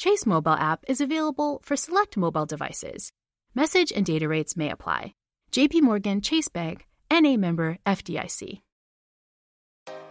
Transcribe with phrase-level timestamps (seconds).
[0.00, 3.12] Chase mobile app is available for select mobile devices.
[3.54, 5.12] Message and data rates may apply.
[5.52, 8.62] JP Morgan Chase Bank, NA member FDIC.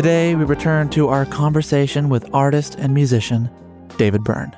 [0.00, 3.50] Today, we return to our conversation with artist and musician
[3.98, 4.56] David Byrne.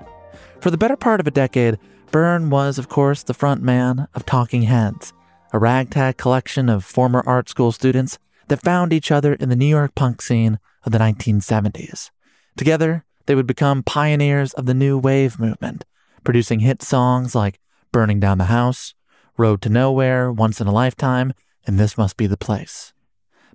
[0.61, 1.81] For the better part of a decade,
[2.13, 5.13] Byrne was, of course, the front man of Talking Heads,
[5.53, 9.67] a ragtag collection of former art school students that found each other in the New
[9.67, 12.11] York punk scene of the 1970s.
[12.57, 15.85] Together, they would become pioneers of the new wave movement,
[16.23, 17.59] producing hit songs like
[17.91, 18.95] Burning Down the House,
[19.37, 21.33] Road to Nowhere, Once in a Lifetime,
[21.67, 22.93] and This Must Be the Place.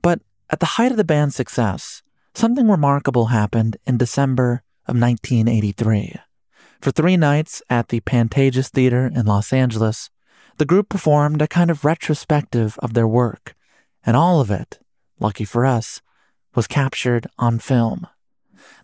[0.02, 2.02] But at the height of the band's success,
[2.34, 6.16] something remarkable happened in December of 1983.
[6.80, 10.10] For three nights at the Pantages Theater in Los Angeles,
[10.58, 13.56] the group performed a kind of retrospective of their work,
[14.06, 14.80] and all of it,
[15.20, 16.02] lucky for us,
[16.56, 18.08] was captured on film.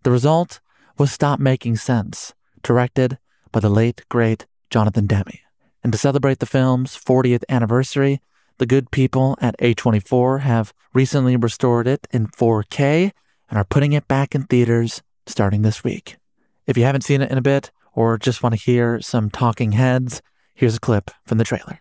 [0.04, 0.60] The result
[0.98, 3.18] was Stop Making Sense, directed
[3.52, 5.40] by the late, great Jonathan Demme.
[5.84, 8.22] And to celebrate the film's 40th anniversary,
[8.58, 13.12] the good people at A24 have recently restored it in 4K
[13.50, 16.18] and are putting it back in theaters starting this week.
[16.66, 19.74] If you haven't seen it in a bit or just want to hear some talking
[19.74, 20.22] heads,
[20.54, 21.80] here's a clip from the trailer.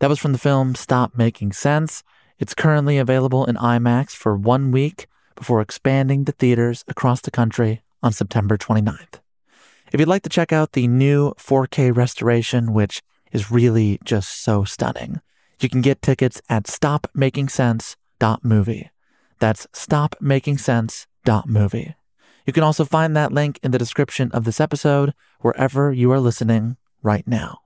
[0.00, 2.04] That was from the film Stop Making Sense.
[2.38, 7.82] It's currently available in IMAX for one week before expanding to theaters across the country
[8.00, 9.18] on September 29th.
[9.92, 13.02] If you'd like to check out the new 4K restoration, which
[13.32, 15.20] is really just so stunning,
[15.60, 18.90] you can get tickets at stopmakingsense.movie.
[19.40, 21.94] That's stopmakingsense.movie.
[22.46, 26.20] You can also find that link in the description of this episode wherever you are
[26.20, 27.58] listening right now.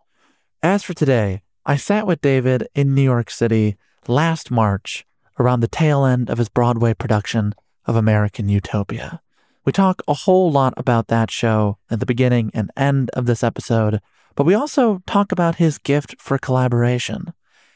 [0.62, 3.76] As for today, I sat with David in New York City
[4.08, 5.06] last March
[5.38, 7.54] around the tail end of his Broadway production
[7.86, 9.20] of American Utopia.
[9.64, 13.44] We talk a whole lot about that show at the beginning and end of this
[13.44, 14.00] episode,
[14.34, 17.32] but we also talk about his gift for collaboration,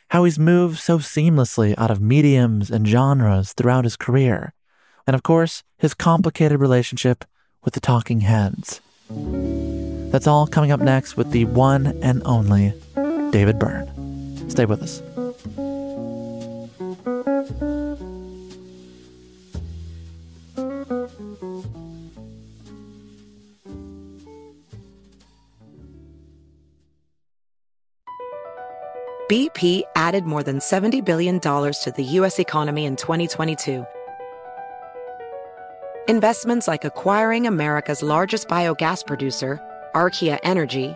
[0.09, 4.53] how he's moved so seamlessly out of mediums and genres throughout his career,
[5.07, 7.25] and of course, his complicated relationship
[7.63, 8.81] with the Talking Heads.
[10.11, 12.75] That's all coming up next with the one and only
[13.37, 13.87] David Byrne.
[14.49, 15.03] Stay with us.
[29.29, 32.39] BP added more than $70 billion to the U.S.
[32.39, 33.85] economy in 2022.
[36.09, 39.61] Investments like acquiring America's largest biogas producer,
[39.95, 40.95] Archaea Energy,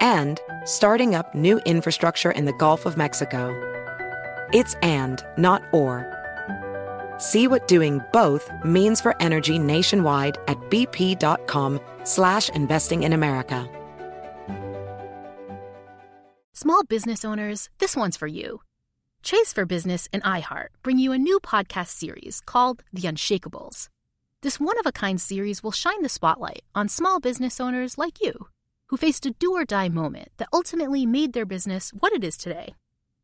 [0.00, 3.54] and starting up new infrastructure in the Gulf of Mexico.
[4.52, 6.06] It's and, not or.
[7.18, 13.68] See what doing both means for energy nationwide at bp.com slash investing in America.
[16.54, 18.60] Small business owners, this one's for you.
[19.22, 23.88] Chase for Business and iHeart bring you a new podcast series called The Unshakables.
[24.42, 28.20] This one of a kind series will shine the spotlight on small business owners like
[28.20, 28.48] you
[28.88, 32.36] who faced a do or die moment that ultimately made their business what it is
[32.36, 32.74] today.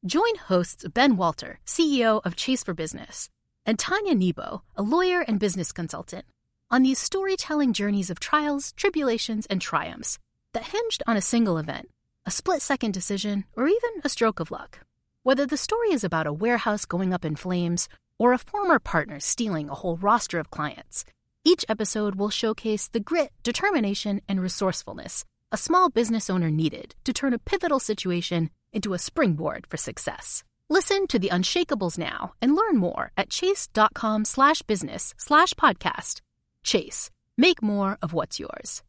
[0.06, 3.30] Join hosts Ben Walter, CEO of Chase for Business,
[3.64, 6.26] and Tanya Nebo, a lawyer and business consultant,
[6.70, 10.18] on these storytelling journeys of trials, tribulations, and triumphs
[10.52, 11.88] that hinged on a single event,
[12.26, 14.80] a split second decision, or even a stroke of luck.
[15.22, 17.88] Whether the story is about a warehouse going up in flames
[18.18, 21.06] or a former partner stealing a whole roster of clients,
[21.44, 27.12] each episode will showcase the grit, determination, and resourcefulness a small business owner needed to
[27.12, 30.42] turn a pivotal situation into a springboard for success.
[30.68, 36.22] Listen to the Unshakables now and learn more at chase.com slash business slash podcast.
[36.64, 37.08] Chase,
[37.38, 38.82] make more of what's yours.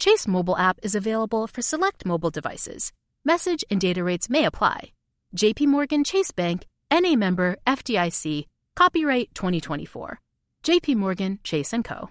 [0.00, 2.92] Chase mobile app is available for select mobile devices.
[3.24, 4.90] Message and data rates may apply.
[5.36, 10.20] JP Morgan Chase Bank, NA member FDIC, copyright 2024.
[10.64, 12.10] JP Morgan Chase & Co.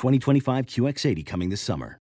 [0.00, 1.98] 2025 QX80 coming this summer.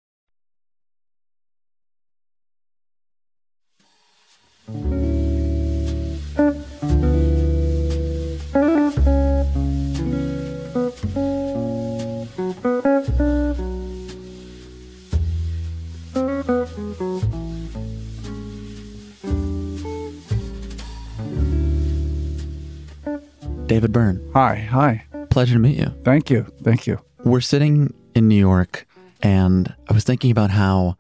[23.66, 25.04] David Byrne, Hi, hi.
[25.32, 25.88] pleasure to meet you.
[26.04, 26.44] Thank you.
[26.62, 27.07] Thank you.
[27.24, 28.86] We're sitting in New York,
[29.22, 30.98] and I was thinking about how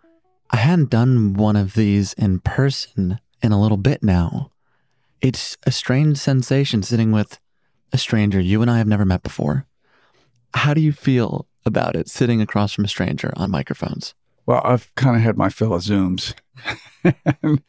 [0.49, 4.51] I hadn't done one of these in person in a little bit now.
[5.21, 7.39] It's a strange sensation sitting with
[7.93, 9.65] a stranger you and I have never met before.
[10.53, 14.13] How do you feel about it sitting across from a stranger on microphones?
[14.45, 16.33] Well, I've kind of had my fill of Zooms.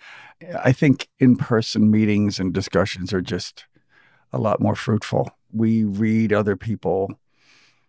[0.62, 3.67] I think in person meetings and discussions are just
[4.33, 5.31] a lot more fruitful.
[5.52, 7.19] We read other people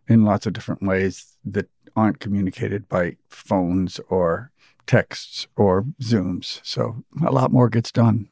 [0.10, 4.52] in lots of different ways that aren't communicated by phones or
[4.88, 6.60] texts or Zooms.
[6.64, 8.28] So a lot more gets done.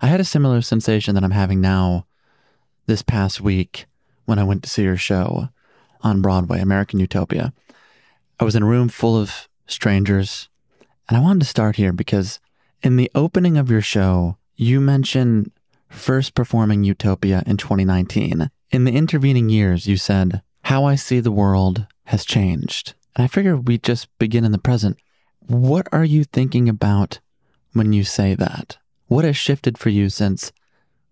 [0.00, 2.06] I had a similar sensation that I'm having now
[2.86, 3.86] this past week
[4.24, 5.48] when I went to see your show
[6.02, 7.52] on Broadway, American Utopia.
[8.38, 10.48] I was in a room full of strangers,
[11.08, 12.38] and I wanted to start here because
[12.82, 15.50] in the opening of your show, you mentioned
[15.88, 18.50] first performing Utopia in 2019.
[18.70, 22.92] In the intervening years, you said, How I see the world has changed.
[23.16, 24.98] And I figure we just begin in the present.
[25.46, 27.20] What are you thinking about
[27.72, 28.76] when you say that?
[29.06, 30.52] What has shifted for you since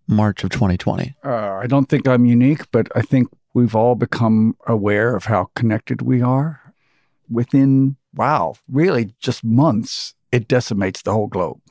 [0.06, 1.16] March of 2020?
[1.24, 5.48] Uh, I don't think I'm unique, but I think we've all become aware of how
[5.54, 6.74] connected we are.
[7.30, 11.62] Within, wow, really just months, it decimates the whole globe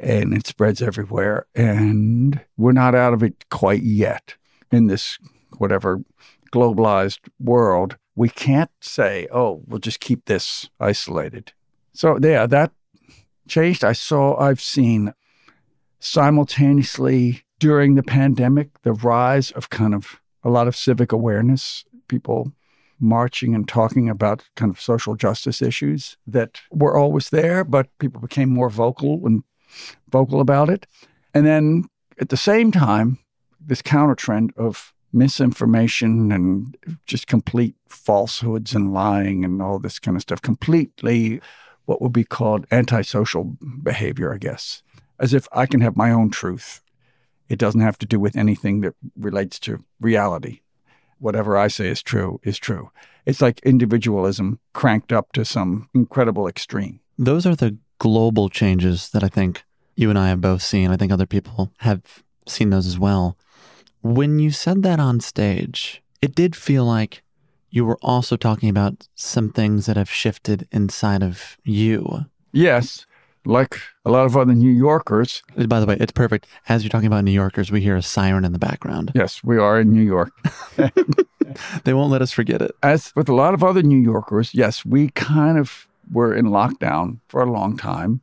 [0.00, 1.44] and it spreads everywhere.
[1.54, 4.36] And we're not out of it quite yet
[4.72, 5.18] in this,
[5.58, 6.00] whatever
[6.56, 11.52] globalized world, we can't say, oh, we'll just keep this isolated.
[11.92, 12.72] So, yeah, that
[13.46, 13.84] changed.
[13.84, 15.12] I saw, I've seen
[16.00, 22.52] simultaneously during the pandemic the rise of kind of a lot of civic awareness, people
[22.98, 28.20] marching and talking about kind of social justice issues that were always there, but people
[28.20, 29.42] became more vocal and
[30.08, 30.86] vocal about it.
[31.34, 31.84] And then
[32.18, 33.18] at the same time,
[33.60, 40.16] this counter trend of misinformation and just complete falsehoods and lying and all this kind
[40.16, 41.40] of stuff, completely
[41.86, 44.82] what would be called antisocial behavior, I guess,
[45.18, 46.82] as if I can have my own truth.
[47.48, 50.60] It doesn't have to do with anything that relates to reality.
[51.18, 52.90] Whatever I say is true is true.
[53.24, 57.00] It's like individualism cranked up to some incredible extreme.
[57.18, 60.90] Those are the global changes that I think you and I have both seen.
[60.90, 63.38] I think other people have seen those as well.
[64.14, 67.22] When you said that on stage, it did feel like
[67.70, 72.26] you were also talking about some things that have shifted inside of you.
[72.52, 73.04] Yes,
[73.44, 75.42] like a lot of other New Yorkers.
[75.68, 76.46] By the way, it's perfect.
[76.68, 79.10] As you're talking about New Yorkers, we hear a siren in the background.
[79.14, 80.30] Yes, we are in New York.
[81.84, 82.70] they won't let us forget it.
[82.84, 87.18] As with a lot of other New Yorkers, yes, we kind of were in lockdown
[87.28, 88.20] for a long time,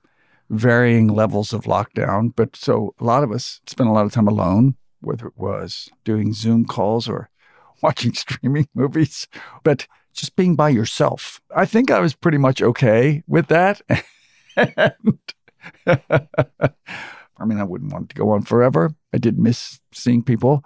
[0.49, 2.31] varying levels of lockdown.
[2.33, 5.89] But so a lot of us spent a lot of time alone, whether it was
[6.03, 7.29] doing Zoom calls or
[7.81, 9.27] watching streaming movies,
[9.63, 11.41] but just being by yourself.
[11.55, 13.81] I think I was pretty much okay with that.
[14.57, 14.93] I
[17.45, 18.93] mean, I wouldn't want it to go on forever.
[19.13, 20.63] I did miss seeing people,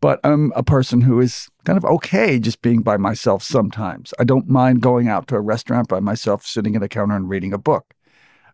[0.00, 4.12] but I'm a person who is kind of okay just being by myself sometimes.
[4.18, 7.28] I don't mind going out to a restaurant by myself, sitting at a counter and
[7.28, 7.94] reading a book.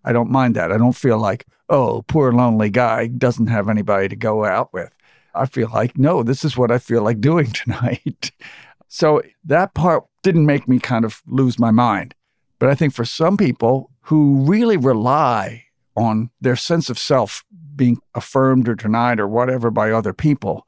[0.04, 0.70] I don't mind that.
[0.70, 4.94] I don't feel like, oh, poor lonely guy doesn't have anybody to go out with.
[5.34, 8.32] I feel like, no, this is what I feel like doing tonight.
[8.88, 12.14] so that part didn't make me kind of lose my mind.
[12.58, 15.64] But I think for some people who really rely
[15.96, 17.44] on their sense of self
[17.76, 20.66] being affirmed or denied or whatever by other people,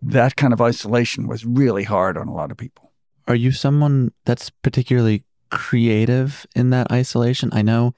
[0.00, 2.92] that kind of isolation was really hard on a lot of people.
[3.26, 7.50] Are you someone that's particularly creative in that isolation?
[7.52, 7.94] I know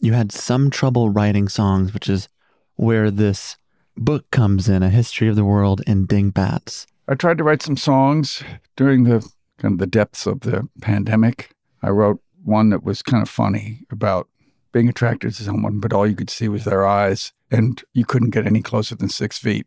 [0.00, 2.28] you had some trouble writing songs, which is
[2.76, 3.56] where this
[3.96, 6.86] book comes in, A History of the World in Dingbats.
[7.08, 8.42] I tried to write some songs
[8.76, 9.20] during the
[9.58, 11.50] kind of the depths of the pandemic.
[11.82, 14.28] I wrote one that was kind of funny about
[14.72, 18.30] being attracted to someone, but all you could see was their eyes, and you couldn't
[18.30, 19.66] get any closer than six feet.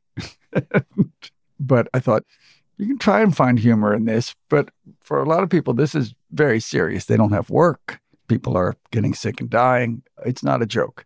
[1.60, 2.24] but I thought,
[2.78, 4.70] you can try and find humor in this, but
[5.02, 7.06] for a lot of people, this is very serious.
[7.06, 8.00] They don't have work.
[8.28, 10.02] People are getting sick and dying.
[10.26, 11.06] It's not a joke.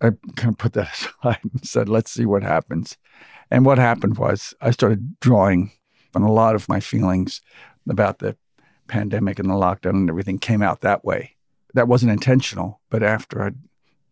[0.00, 2.96] I kind of put that aside and said, let's see what happens.
[3.50, 5.72] And what happened was I started drawing
[6.14, 7.40] on a lot of my feelings
[7.88, 8.36] about the
[8.86, 11.36] pandemic and the lockdown and everything came out that way.
[11.74, 13.56] That wasn't intentional, but after I'd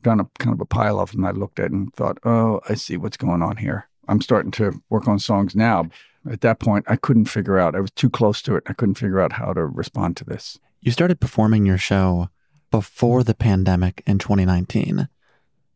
[0.02, 2.60] done a kind of a pile of them, I looked at it and thought, oh,
[2.68, 3.88] I see what's going on here.
[4.08, 5.88] I'm starting to work on songs now.
[6.28, 8.64] At that point, I couldn't figure out, I was too close to it.
[8.66, 10.58] I couldn't figure out how to respond to this.
[10.80, 12.28] You started performing your show
[12.70, 15.08] before the pandemic in 2019.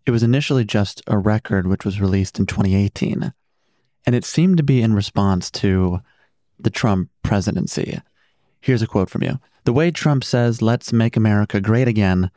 [0.06, 3.32] It was initially just a record which was released in 2018,
[4.06, 6.00] and it seemed to be in response to
[6.60, 8.00] the Trump presidency.
[8.60, 12.30] Here's a quote from you The way Trump says, let's make America great again,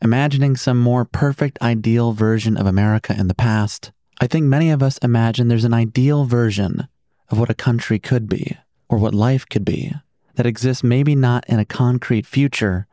[0.00, 3.90] imagining some more perfect, ideal version of America in the past,
[4.20, 6.86] I think many of us imagine there's an ideal version
[7.28, 8.56] of what a country could be,
[8.88, 9.92] or what life could be,
[10.36, 12.86] that exists maybe not in a concrete future,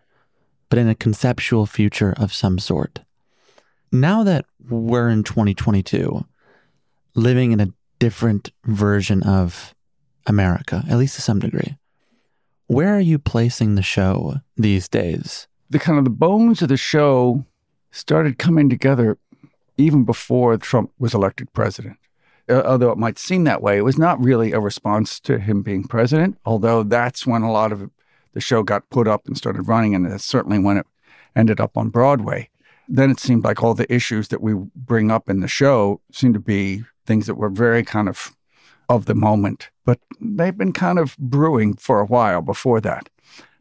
[0.69, 3.01] but in a conceptual future of some sort
[3.93, 6.25] now that we're in 2022,
[7.13, 7.69] living in a
[7.99, 9.73] different version of
[10.25, 11.77] America, at least to some degree,
[12.67, 15.47] where are you placing the show these days?
[15.69, 17.45] The kind of the bones of the show
[17.91, 19.17] started coming together
[19.77, 21.97] even before Trump was elected president.
[22.49, 25.61] Uh, although it might seem that way, it was not really a response to him
[25.61, 27.89] being president, although that's when a lot of
[28.33, 30.87] the show got put up and started running, and that's certainly when it
[31.35, 32.49] ended up on Broadway
[32.87, 36.33] then it seemed like all the issues that we bring up in the show seemed
[36.33, 38.35] to be things that were very kind of
[38.89, 43.09] of the moment, but they've been kind of brewing for a while before that.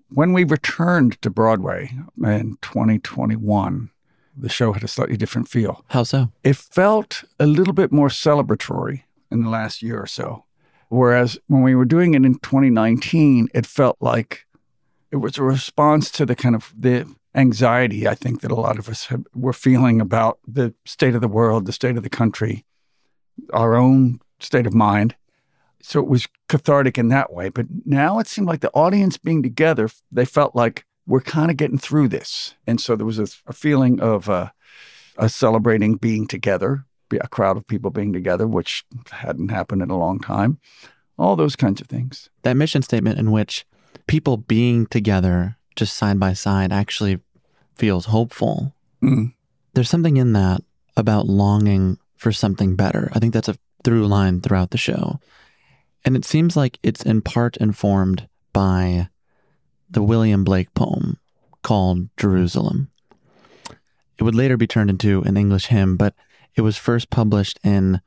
[0.09, 3.91] When we returned to Broadway in 2021,
[4.37, 5.85] the show had a slightly different feel.
[5.89, 6.33] How so?
[6.43, 10.45] It felt a little bit more celebratory in the last year or so.
[10.89, 14.45] Whereas when we were doing it in 2019, it felt like
[15.11, 18.79] it was a response to the kind of the anxiety I think that a lot
[18.79, 22.11] of us have, were feeling about the state of the world, the state of the
[22.11, 22.65] country,
[23.53, 25.17] our own state of mind.
[25.81, 27.49] So it was cathartic in that way.
[27.49, 31.57] But now it seemed like the audience being together, they felt like we're kind of
[31.57, 32.55] getting through this.
[32.67, 34.51] And so there was a, a feeling of uh,
[35.17, 39.99] a celebrating being together, a crowd of people being together, which hadn't happened in a
[39.99, 40.59] long time.
[41.19, 42.31] All those kinds of things.
[42.43, 43.67] That mission statement in which
[44.07, 47.21] people being together just side by side actually
[47.75, 48.75] feels hopeful.
[49.03, 49.35] Mm.
[49.75, 50.63] There's something in that
[50.97, 53.11] about longing for something better.
[53.15, 55.21] I think that's a through line throughout the show.
[56.05, 59.09] And it seems like it's in part informed by
[59.91, 61.19] the William Blake poem
[61.63, 62.91] called Jerusalem.
[64.19, 66.15] It would later be turned into an English hymn, but
[66.55, 68.01] it was first published in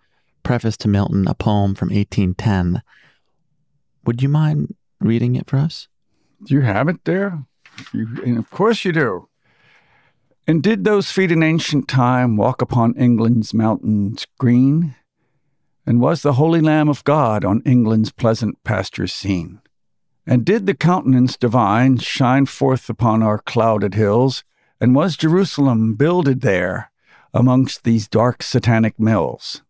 [0.43, 2.81] Preface to Milton, a poem from 1810.
[4.05, 5.87] Would you mind reading it for us?
[6.45, 7.43] Do you have it there?
[7.93, 9.27] You, and of course you do.
[10.47, 14.95] And did those feet in ancient time walk upon England's mountains green?
[15.85, 19.61] And was the Holy Lamb of God on England's pleasant pastures seen?
[20.27, 24.43] And did the countenance divine shine forth upon our clouded hills?
[24.79, 26.91] And was Jerusalem builded there
[27.33, 29.61] amongst these dark satanic mills?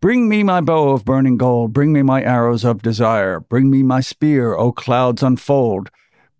[0.00, 3.82] Bring me my bow of burning gold, bring me my arrows of desire, bring me
[3.82, 5.90] my spear, O clouds unfold,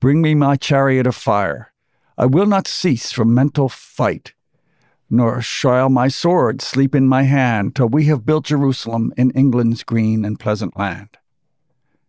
[0.07, 1.73] bring me my chariot of fire.
[2.17, 4.35] I will not cease from mental fight,
[5.11, 9.83] nor shall my sword sleep in my hand till we have built Jerusalem in England's
[9.83, 11.09] green and pleasant land.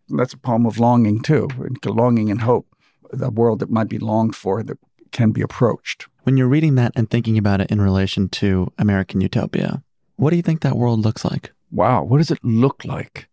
[0.08, 1.48] That's a poem of longing, too,
[1.84, 2.68] longing and hope,
[3.12, 4.78] the world that might be longed for that
[5.10, 6.06] can be approached.
[6.22, 9.82] When you're reading that and thinking about it in relation to American Utopia,
[10.14, 11.50] what do you think that world looks like?
[11.72, 13.26] Wow, what does it look like?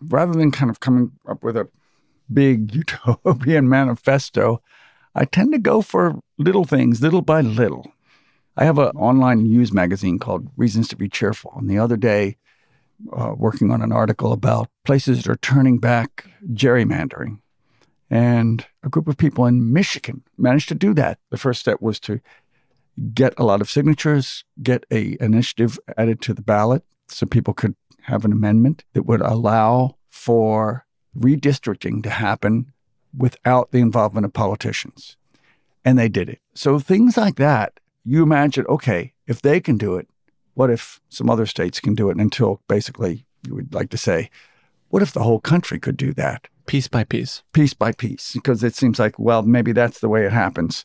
[0.00, 1.68] Rather than kind of coming up with a
[2.32, 2.74] big
[3.06, 4.62] utopian manifesto,
[5.14, 7.92] I tend to go for little things, little by little.
[8.56, 11.54] I have an online news magazine called Reasons to Be Cheerful.
[11.56, 12.36] And the other day,
[13.12, 17.40] uh, working on an article about places that are turning back gerrymandering.
[18.10, 21.18] And a group of people in Michigan managed to do that.
[21.30, 22.20] The first step was to
[23.14, 27.76] get a lot of signatures, get a initiative added to the ballot so people could
[28.02, 32.72] have an amendment that would allow for redistricting to happen
[33.16, 35.16] without the involvement of politicians.
[35.84, 36.40] And they did it.
[36.54, 40.08] So things like that, you imagine, okay, if they can do it,
[40.54, 44.30] what if some other states can do it until basically you would like to say,
[44.88, 46.48] what if the whole country could do that?
[46.66, 47.42] Piece by piece.
[47.52, 48.32] Piece by piece.
[48.34, 50.84] Because it seems like, well, maybe that's the way it happens.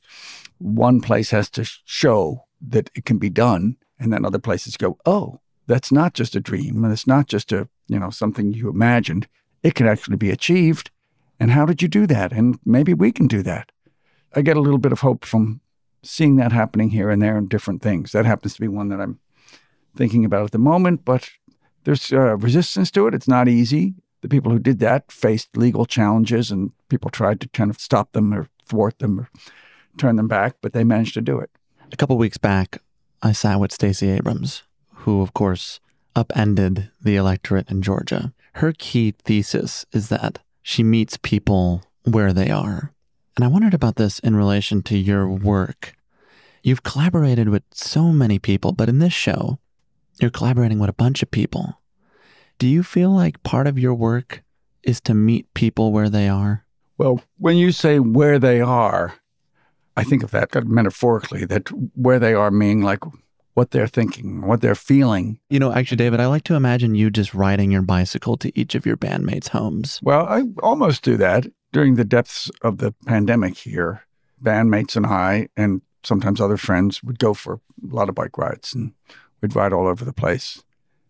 [0.60, 4.98] One place has to show that it can be done, and then other places go,
[5.06, 8.70] oh, that's not just a dream, and it's not just a, you know, something you
[8.70, 9.28] imagined.
[9.66, 10.92] It can actually be achieved.
[11.40, 12.32] And how did you do that?
[12.32, 13.72] And maybe we can do that.
[14.36, 15.60] I get a little bit of hope from
[16.04, 18.12] seeing that happening here and there in different things.
[18.12, 19.20] That happens to be one that I'm
[19.96, 21.32] thinking about at the moment, but
[21.84, 23.16] there's uh, resistance to it.
[23.16, 23.96] It's not easy.
[24.22, 28.12] The people who did that faced legal challenges, and people tried to kind of stop
[28.12, 29.30] them or thwart them or
[29.98, 31.50] turn them back, but they managed to do it.
[31.92, 32.84] A couple weeks back,
[33.24, 34.62] I sat with Stacey Abrams,
[35.06, 35.80] who, of course,
[36.16, 38.32] upended the electorate in Georgia.
[38.56, 42.94] Her key thesis is that she meets people where they are.
[43.36, 45.94] And I wondered about this in relation to your work.
[46.64, 49.60] You've collaborated with so many people, but in this show,
[50.22, 51.82] you're collaborating with a bunch of people.
[52.58, 54.42] Do you feel like part of your work
[54.84, 56.66] is to meet people where they are?
[56.98, 59.16] Well, when you say where they are,
[59.98, 63.00] I think of that metaphorically, that where they are meaning like
[63.56, 65.40] what they're thinking, what they're feeling.
[65.50, 68.76] You know, actually, David, I like to imagine you just riding your bicycle to each
[68.76, 70.00] of your bandmates' homes.
[70.04, 74.04] Well, I almost do that during the depths of the pandemic here.
[74.44, 77.60] Bandmates and I, and sometimes other friends, would go for a
[77.96, 78.94] lot of bike rides and
[79.42, 80.62] we'd ride all over the place.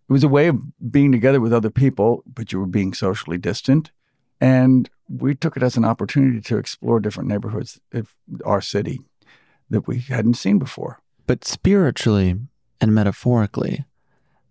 [0.08, 3.39] It was a way of being together with other people, but you were being socially
[3.39, 3.91] distant.
[4.39, 8.99] And we took it as an opportunity to explore different neighborhoods of our city
[9.71, 10.99] that we hadn't seen before.
[11.27, 12.35] But spiritually
[12.79, 13.85] and metaphorically,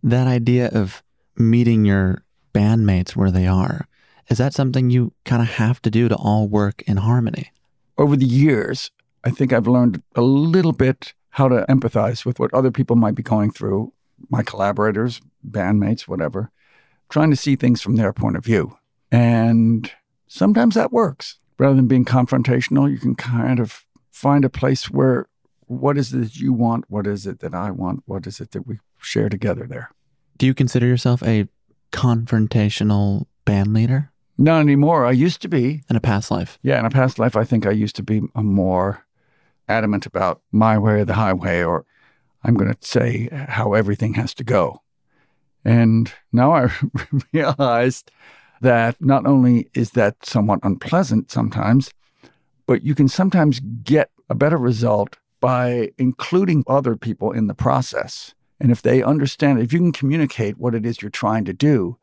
[0.03, 1.03] that idea of
[1.37, 3.87] meeting your bandmates where they are,
[4.29, 7.53] is that something you kind of have to do to all work in harmony?
[7.99, 8.91] Over the years,
[9.23, 13.15] I think I've learned a little bit how to empathize with what other people might
[13.15, 13.93] be going through,
[14.31, 16.51] my collaborators, bandmates, whatever,
[17.09, 18.77] trying to see things from their point of view.
[19.11, 19.91] And
[20.27, 21.39] sometimes that works.
[21.59, 25.27] Rather than being confrontational, you can kind of find a place where
[25.81, 26.85] what is it that you want?
[26.89, 28.03] What is it that I want?
[28.07, 29.91] What is it that we share together there?
[30.37, 31.49] Do you consider yourself a
[31.93, 34.11] confrontational band leader?
[34.37, 35.07] Not anymore.
[35.07, 35.83] I used to be.
[35.89, 36.59] In a past life?
[36.63, 39.05] Yeah, in a past life, I think I used to be more
[39.69, 41.87] adamant about my way or the highway, or
[42.43, 44.83] I'm going to say how everything has to go.
[45.65, 46.73] And now I
[47.33, 48.11] realized
[48.61, 51.93] that not only is that somewhat unpleasant sometimes,
[52.67, 58.35] but you can sometimes get a better result by including other people in the process.
[58.59, 61.99] And if they understand, if you can communicate what it is you're trying to do,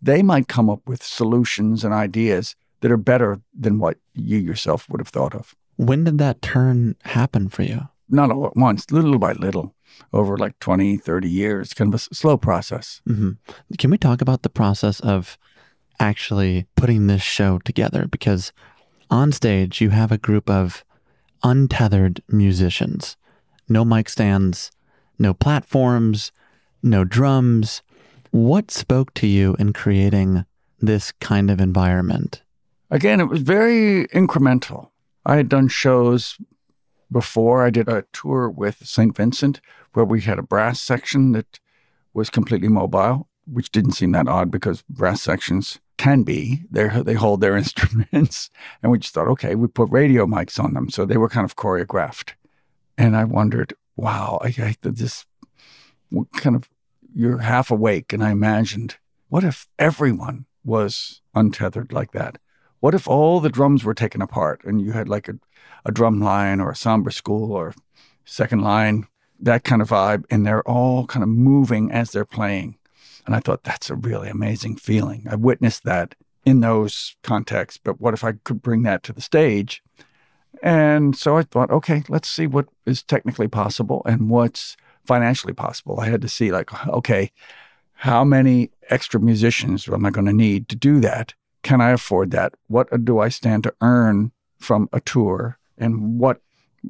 [0.00, 4.88] they might come up with solutions and ideas that are better than what you yourself
[4.88, 5.56] would have thought of.
[5.74, 7.88] When did that turn happen for you?
[8.08, 9.74] Not all at once, little by little,
[10.12, 13.02] over like 20, 30 years, kind of a slow process.
[13.04, 13.32] hmm
[13.76, 15.36] Can we talk about the process of
[15.98, 18.06] actually putting this show together?
[18.08, 18.52] Because
[19.10, 20.84] on stage, you have a group of
[21.44, 23.16] untethered musicians,
[23.68, 24.72] no mic stands,
[25.18, 26.32] no platforms,
[26.82, 27.82] no drums.
[28.30, 30.44] What spoke to you in creating
[30.80, 32.42] this kind of environment?
[32.90, 34.90] Again, it was very incremental.
[35.24, 36.38] I had done shows
[37.12, 37.64] before.
[37.64, 39.16] I did a tour with St.
[39.16, 39.60] Vincent
[39.92, 41.60] where we had a brass section that
[42.12, 46.62] was completely mobile, which didn't seem that odd because brass sections can be.
[46.70, 48.50] They they hold their instruments,
[48.82, 51.44] and we just thought, okay, we put radio mics on them, so they were kind
[51.44, 52.32] of choreographed.
[52.96, 55.26] And I wondered, wow, I, I this
[56.36, 56.68] kind of
[57.14, 58.96] you're half awake, and I imagined,
[59.28, 62.38] what if everyone was untethered like that?
[62.80, 65.38] What if all the drums were taken apart and you had like a,
[65.86, 67.74] a drum line or a samba school or
[68.24, 69.06] second line,
[69.40, 72.76] that kind of vibe, and they're all kind of moving as they're playing?
[73.26, 75.26] And I thought that's a really amazing feeling.
[75.30, 79.22] I witnessed that in those contexts, but what if I could bring that to the
[79.22, 79.82] stage?
[80.62, 86.00] And so I thought, okay, let's see what is technically possible and what's financially possible.
[86.00, 87.32] I had to see, like, okay,
[87.94, 91.34] how many extra musicians am I going to need to do that?
[91.62, 92.54] Can I afford that?
[92.68, 95.58] What uh, do I stand to earn from a tour?
[95.78, 96.40] And what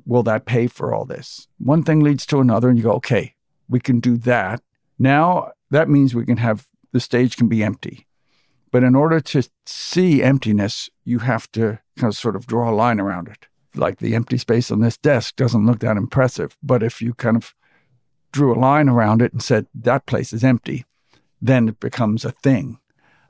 [0.05, 1.49] will that pay for all this?
[1.59, 3.35] One thing leads to another, and you go, okay,
[3.69, 4.61] we can do that.
[4.99, 8.07] Now that means we can have the stage can be empty.
[8.71, 12.75] But in order to see emptiness, you have to kind of sort of draw a
[12.75, 13.47] line around it.
[13.77, 16.57] Like the empty space on this desk doesn't look that impressive.
[16.63, 17.55] But if you kind of
[18.33, 20.85] drew a line around it and said, that place is empty,
[21.41, 22.79] then it becomes a thing.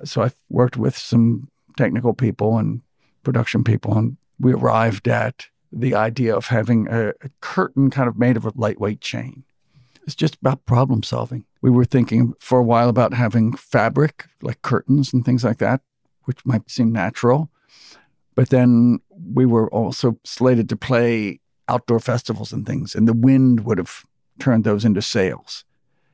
[0.04, 2.80] So I've worked with some technical people and
[3.22, 8.18] production people, and we arrived at the idea of having a, a curtain kind of
[8.18, 9.44] made of a lightweight chain.
[10.04, 11.44] It's just about problem solving.
[11.62, 15.80] We were thinking for a while about having fabric, like curtains and things like that,
[16.24, 17.50] which might seem natural.
[18.34, 23.64] But then we were also slated to play outdoor festivals and things, and the wind
[23.64, 24.04] would have
[24.38, 25.64] turned those into sails,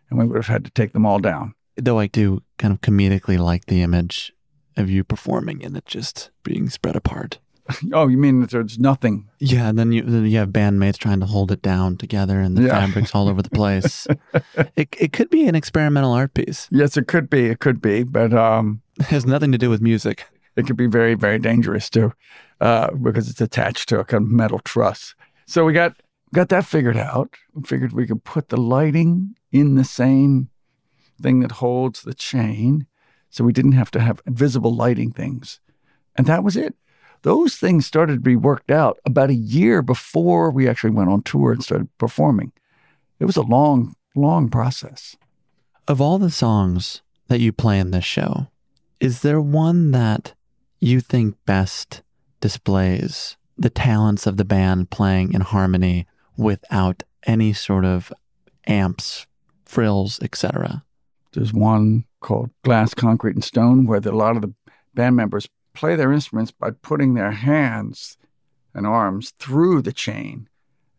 [0.08, 1.54] and we would have had to take them all down.
[1.76, 4.32] Though I do kind of comedically like the image
[4.76, 7.38] of you performing and it just being spread apart.
[7.92, 9.28] Oh, you mean that there's nothing?
[9.38, 12.56] Yeah, and then you then you have bandmates trying to hold it down together, and
[12.56, 12.86] the Yeah.
[12.86, 14.06] fabrics all over the place.
[14.76, 16.68] it it could be an experimental art piece.
[16.70, 17.46] Yes, it could be.
[17.46, 20.24] It could be, but um, It has nothing to do with music.
[20.56, 22.12] it could be very, very dangerous too,
[22.60, 25.14] uh, because it's attached to a kind of metal truss.
[25.46, 25.94] So we got
[26.34, 27.34] got that figured out.
[27.54, 30.48] We figured we could put the lighting in the same
[31.22, 32.86] thing that holds the chain,
[33.30, 35.60] so we didn't have to have visible lighting things,
[36.16, 36.74] and that was it.
[37.22, 41.22] Those things started to be worked out about a year before we actually went on
[41.22, 42.52] tour and started performing.
[43.18, 45.16] It was a long, long process.
[45.86, 48.48] Of all the songs that you play in this show,
[49.00, 50.34] is there one that
[50.80, 52.02] you think best
[52.40, 56.06] displays the talents of the band playing in harmony
[56.36, 58.12] without any sort of
[58.66, 59.26] amps,
[59.66, 60.84] frills, etc.?
[61.32, 64.54] There's one called Glass, Concrete, and Stone, where the, a lot of the
[64.94, 65.46] band members
[65.80, 68.18] play their instruments by putting their hands
[68.74, 70.46] and arms through the chain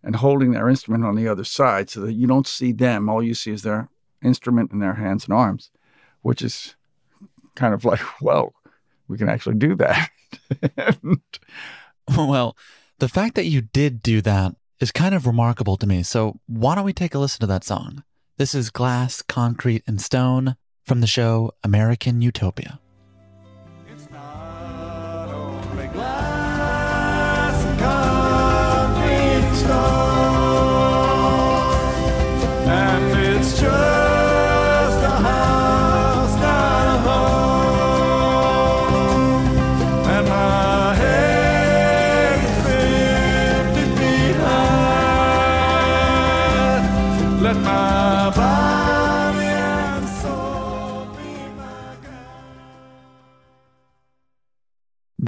[0.04, 3.08] and holding their instrument on the other side so that you don't see them.
[3.08, 3.90] All you see is their
[4.24, 5.70] instrument and their hands and arms,
[6.24, 6.76] which is
[7.54, 8.56] kind of like, well,
[9.08, 10.10] we can actually do that.
[10.76, 11.22] And
[12.18, 12.58] Well,
[12.98, 16.02] the fact that you did do that is kind of remarkable to me.
[16.02, 18.04] So, why don't we take a listen to that song?
[18.38, 22.81] This is Glass, Concrete, and Stone from the show American Utopia.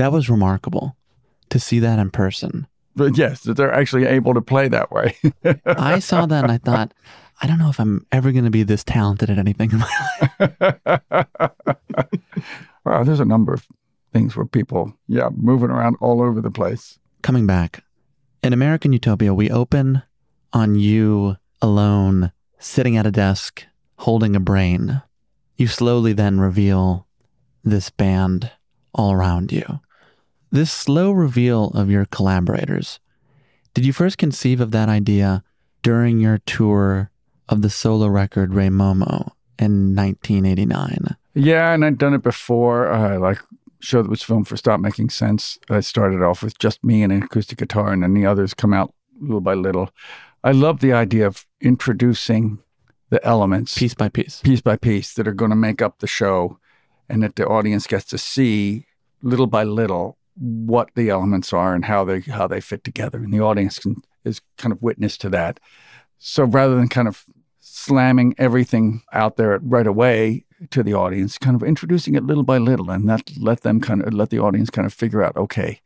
[0.03, 0.97] That was remarkable
[1.49, 2.67] to see that in person.
[2.93, 5.15] But yes, that they're actually able to play that way.
[5.65, 6.93] I saw that and I thought,
[7.41, 9.89] I don't know if I'm ever going to be this talented at anything in my
[10.41, 11.27] life.
[12.85, 13.65] wow, there's a number of
[14.11, 16.99] things where people, yeah, moving around all over the place.
[17.21, 17.81] Coming back,
[18.43, 20.03] in American Utopia, we open
[20.51, 23.63] on you alone, sitting at a desk,
[23.99, 25.01] holding a brain.
[25.55, 27.07] You slowly then reveal
[27.63, 28.51] this band
[28.93, 29.79] all around you.
[30.53, 32.99] This slow reveal of your collaborators,
[33.73, 35.43] did you first conceive of that idea
[35.81, 37.09] during your tour
[37.49, 41.15] of the solo record Rei Momo in 1989?
[41.33, 42.87] Yeah, and I'd done it before.
[42.87, 43.39] Uh, like
[43.79, 45.57] show that was filmed for Stop Making Sense.
[45.71, 48.75] I started off with just me and an acoustic guitar, and then the others come
[48.75, 49.89] out little by little.
[50.43, 52.59] I love the idea of introducing
[53.09, 54.39] the elements Piece by piece.
[54.41, 56.59] piece by piece that are going to make up the show
[57.09, 58.85] and that the audience gets to see
[59.23, 63.33] little by little what the elements are and how they how they fit together and
[63.33, 65.59] the audience can is kind of witness to that.
[66.17, 67.25] So rather than kind of
[67.59, 72.57] slamming everything out there right away to the audience kind of introducing it little by
[72.57, 75.81] little and that let them kind of let the audience kind of figure out okay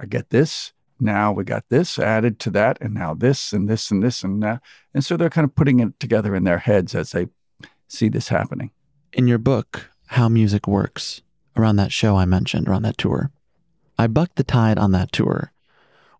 [0.00, 3.90] i get this now we got this added to that and now this and this
[3.90, 4.60] and this and that.
[4.92, 7.28] And so they're kind of putting it together in their heads as they
[7.88, 8.70] see this happening.
[9.12, 11.22] In your book, How Music Works,
[11.56, 13.30] around that show I mentioned, around that tour,
[14.00, 15.52] I bucked the tide on that tour.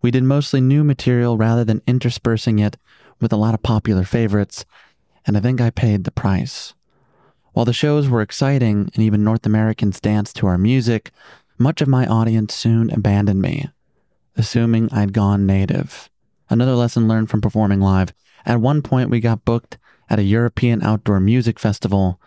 [0.02, 2.76] We did mostly new material rather than interspersing it
[3.22, 4.66] with a lot of popular favorites,
[5.26, 6.74] and I think I paid the price.
[7.54, 11.10] While the shows were exciting and even North Americans danced to our music,
[11.56, 13.70] much of my audience soon abandoned me,
[14.36, 16.10] assuming I'd gone native.
[16.50, 18.12] Another lesson learned from performing live.
[18.44, 19.78] At one point, we got booked
[20.10, 22.20] at a European outdoor music festival,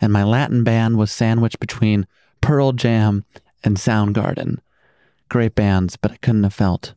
[0.00, 2.06] and my Latin band was sandwiched between
[2.40, 3.26] Pearl Jam
[3.62, 4.60] and Soundgarden.
[5.28, 6.94] Great bands, but I couldn't have felt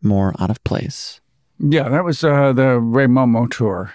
[0.00, 1.20] more out of place.
[1.58, 3.92] Yeah, that was uh, the Rei Momo tour.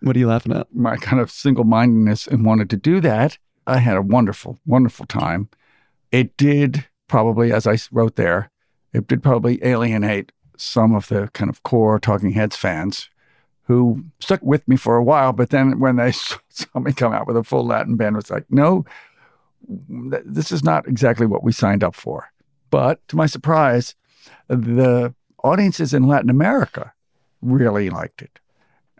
[0.00, 0.68] What are you laughing at?
[0.72, 3.38] My kind of single mindedness and wanted to do that.
[3.66, 5.48] I had a wonderful, wonderful time.
[6.12, 8.50] It did probably, as I wrote there,
[8.92, 13.10] it did probably alienate some of the kind of core Talking Heads fans
[13.64, 15.32] who stuck with me for a while.
[15.32, 16.12] But then when they
[16.48, 18.84] saw me come out with a full Latin band, it was like, no,
[19.68, 22.30] this is not exactly what we signed up for.
[22.70, 23.94] But to my surprise,
[24.48, 26.92] the audiences in Latin America
[27.42, 28.38] really liked it.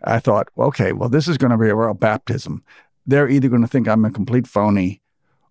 [0.03, 2.63] I thought, okay, well, this is going to be a real baptism.
[3.05, 5.01] They're either going to think I'm a complete phony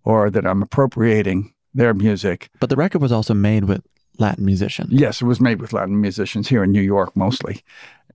[0.05, 2.49] or that I'm appropriating their music.
[2.61, 3.83] But the record was also made with
[4.19, 4.93] Latin musicians.
[4.93, 7.63] Yes, it was made with Latin musicians here in New York mostly.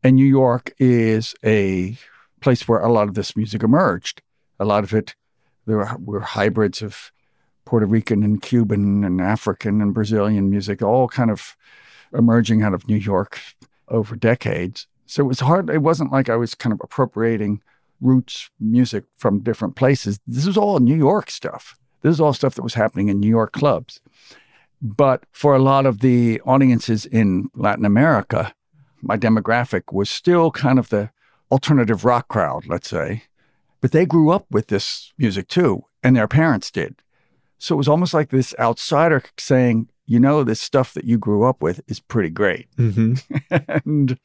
[0.04, 1.98] And New York is a
[2.40, 4.22] place where a lot of this music emerged.
[4.60, 5.16] A lot of it,
[5.66, 7.12] there were, hybrids of
[7.66, 11.56] Puerto Rican and Cuban and African and Brazilian music, all kind of
[12.14, 13.40] emerging out of New York
[13.88, 14.88] over decades.
[15.06, 15.70] So it was hard.
[15.70, 17.62] It wasn't like I was kind of appropriating
[18.00, 20.20] roots music from different places.
[20.26, 21.78] This was all New York stuff.
[22.02, 24.02] This is all stuff that was happening in New York clubs.
[24.82, 28.54] But for a lot of the audiences in Latin America,
[29.02, 31.12] my demographic was still kind of the
[31.52, 33.24] alternative rock crowd, let's say.
[33.82, 37.02] But they grew up with this music too, and their parents did.
[37.58, 41.44] So it was almost like this outsider saying, you know, this stuff that you grew
[41.44, 42.68] up with is pretty great.
[42.78, 43.16] Mm-hmm.
[43.86, 44.18] and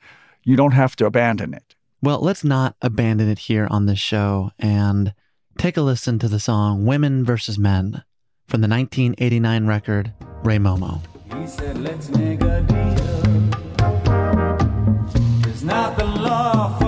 [0.44, 1.74] you don't have to abandon it.
[2.02, 5.14] Well, let's not abandon it here on this show and
[5.58, 8.04] take a listen to the song Women versus Men
[8.46, 10.12] from the 1989 record
[10.44, 11.00] Rei Momo.
[11.34, 12.86] He said, let's make a deal.
[15.50, 16.78] It's not the law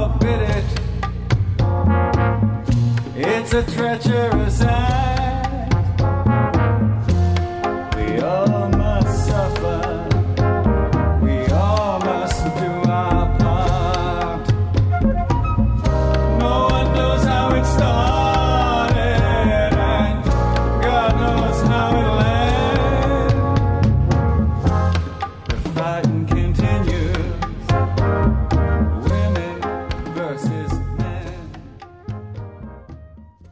[3.50, 5.17] It's a treacherous act.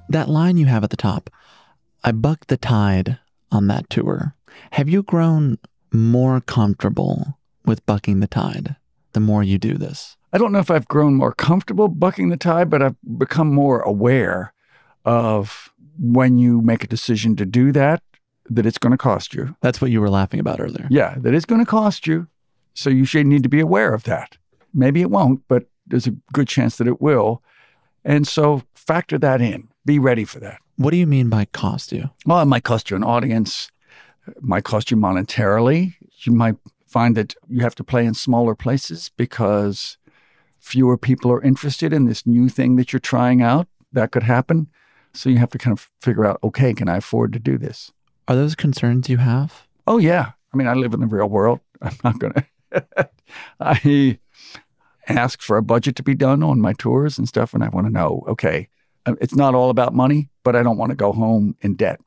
[0.08, 1.30] That line you have at the top,
[2.04, 3.18] I bucked the tide
[3.50, 4.34] on that tour.
[4.72, 5.58] Have you grown
[5.92, 8.76] more comfortable with bucking the tide
[9.12, 10.16] the more you do this?
[10.32, 13.80] I don't know if I've grown more comfortable bucking the tide, but I've become more
[13.80, 14.52] aware
[15.04, 18.02] of when you make a decision to do that,
[18.50, 19.56] that it's going to cost you.
[19.62, 20.86] That's what you were laughing about earlier.
[20.90, 22.28] Yeah, that it's going to cost you.
[22.74, 24.36] So you should need to be aware of that.
[24.74, 27.42] Maybe it won't, but there's a good chance that it will.
[28.06, 29.68] And so factor that in.
[29.84, 30.60] Be ready for that.
[30.76, 32.10] What do you mean by cost you?
[32.24, 33.68] Well, it might cost you an audience.
[34.28, 35.94] It might cost you monetarily.
[36.20, 36.54] You might
[36.86, 39.98] find that you have to play in smaller places because
[40.60, 43.66] fewer people are interested in this new thing that you're trying out.
[43.92, 44.68] That could happen.
[45.12, 47.90] So you have to kind of figure out, okay, can I afford to do this?
[48.28, 49.66] Are those concerns you have?
[49.86, 50.32] Oh yeah.
[50.54, 51.60] I mean, I live in the real world.
[51.82, 52.34] I'm not going
[52.72, 53.10] to.
[53.58, 54.18] I
[55.08, 57.86] ask for a budget to be done on my tours and stuff, and I want
[57.86, 58.68] to know, okay,
[59.06, 62.00] uh, it's not all about money, but I don't want to go home in debt,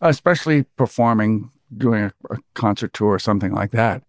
[0.00, 4.02] especially performing, doing a, a concert tour or something like that.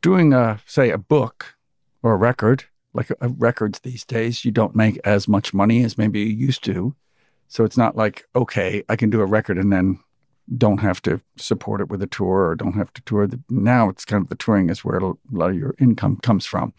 [0.00, 1.54] Doing a say a book
[2.02, 2.64] or a record,
[2.94, 6.64] like uh, records these days, you don't make as much money as maybe you used
[6.64, 6.94] to.
[7.48, 9.98] So it's not like, okay, I can do a record and then
[10.56, 13.26] don't have to support it with a tour or don't have to tour.
[13.26, 16.46] The, now it's kind of the touring is where a lot of your income comes
[16.46, 16.72] from.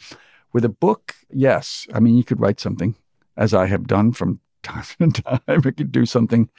[0.53, 1.87] With a book, yes.
[1.93, 2.95] I mean, you could write something,
[3.35, 5.41] as I have done from time to time.
[5.47, 6.49] I could do something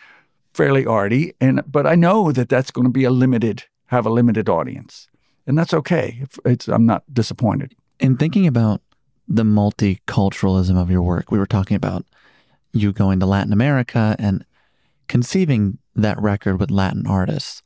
[0.53, 4.11] fairly arty, and but I know that that's going to be a limited, have a
[4.11, 5.09] limited audience,
[5.47, 6.19] and that's okay.
[6.21, 7.75] If It's I'm not disappointed.
[8.01, 8.83] In thinking about
[9.27, 12.05] the multiculturalism of your work, we were talking about
[12.73, 14.45] you going to Latin America and
[15.09, 17.63] conceiving that record with Latin artists.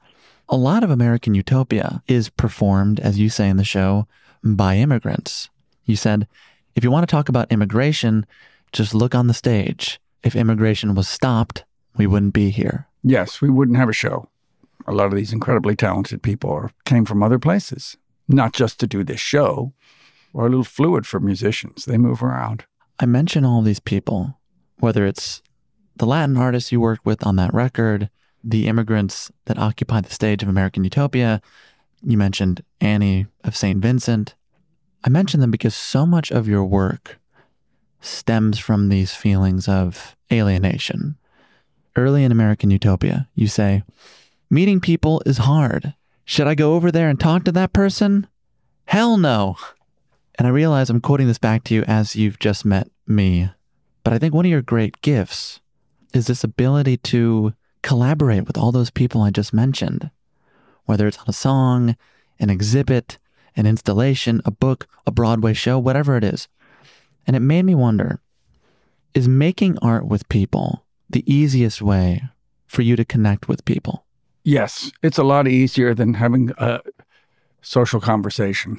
[0.48, 4.06] A lot of American Utopia is performed, as you say in the show,
[4.42, 5.50] by immigrants.
[5.88, 6.28] You said,
[6.76, 8.26] if you want to talk about immigration,
[8.72, 9.98] just look on the stage.
[10.22, 11.64] If immigration was stopped,
[11.96, 12.86] we wouldn't be here.
[13.02, 14.28] Yes, we wouldn't have a show.
[14.86, 17.96] A lot of these incredibly talented people are, came from other places,
[18.28, 19.72] not just to do this show.
[20.34, 21.86] We're a little fluid for musicians.
[21.86, 22.64] They move around.
[23.00, 24.38] I mention all these people,
[24.78, 25.42] whether it's
[25.96, 28.10] the Latin artists you worked with on that record,
[28.44, 31.40] the immigrants that occupied the stage of American Utopia.
[32.02, 33.80] You mentioned Annie of St.
[33.80, 34.34] Vincent.
[35.04, 37.18] I mention them because so much of your work
[38.00, 41.16] stems from these feelings of alienation.
[41.96, 43.82] Early in American Utopia, you say,
[44.50, 45.94] Meeting people is hard.
[46.24, 48.26] Should I go over there and talk to that person?
[48.86, 49.56] Hell no.
[50.36, 53.50] And I realize I'm quoting this back to you as you've just met me.
[54.04, 55.60] But I think one of your great gifts
[56.14, 60.10] is this ability to collaborate with all those people I just mentioned,
[60.84, 61.96] whether it's on a song,
[62.38, 63.18] an exhibit,
[63.56, 66.48] an installation, a book, a Broadway show, whatever it is.
[67.26, 68.20] And it made me wonder
[69.14, 72.22] is making art with people the easiest way
[72.66, 74.04] for you to connect with people?
[74.44, 76.80] Yes, it's a lot easier than having a
[77.62, 78.78] social conversation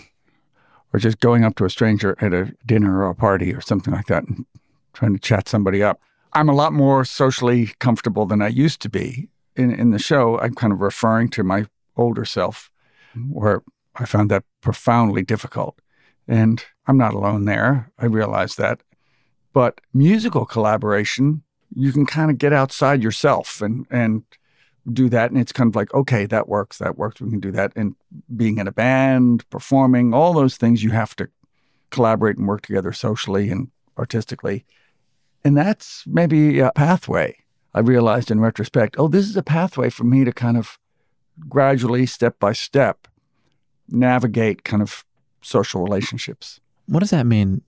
[0.93, 3.93] or just going up to a stranger at a dinner or a party or something
[3.93, 4.45] like that and
[4.93, 5.99] trying to chat somebody up.
[6.33, 9.29] I'm a lot more socially comfortable than I used to be.
[9.55, 11.65] In, in the show, I'm kind of referring to my
[11.97, 12.71] older self,
[13.29, 13.61] where
[13.99, 15.79] I found that profoundly difficult.
[16.27, 17.91] And I'm not alone there.
[17.97, 18.81] I realize that.
[19.53, 24.23] But musical collaboration, you can kind of get outside yourself and, and
[24.91, 25.31] do that.
[25.31, 27.19] And it's kind of like, okay, that works, that works.
[27.19, 27.73] We can do that.
[27.75, 27.95] And
[28.35, 31.29] being in a band, performing, all those things, you have to
[31.89, 34.65] collaborate and work together socially and artistically.
[35.43, 37.37] And that's maybe a pathway.
[37.73, 40.77] I realized in retrospect, oh, this is a pathway for me to kind of
[41.47, 43.07] gradually, step by step,
[43.91, 45.05] navigate kind of
[45.41, 46.59] social relationships.
[46.85, 47.61] What does that mean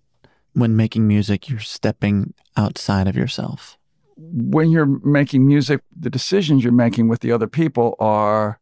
[0.53, 1.49] when making music?
[1.49, 3.77] You're stepping outside of yourself.
[4.17, 8.59] When you're making music, the decisions you're making with the other people are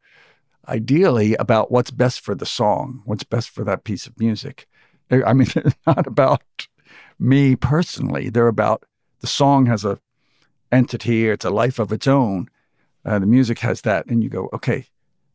[0.68, 4.68] ideally about what's best for the song, what's best for that piece of music.
[5.12, 6.68] I mean, they're not about
[7.18, 8.84] me personally, they're about
[9.20, 10.00] the song has a
[10.72, 12.48] entity, it's a life of its own.
[13.06, 14.86] Uh, the music has that, and you go, okay,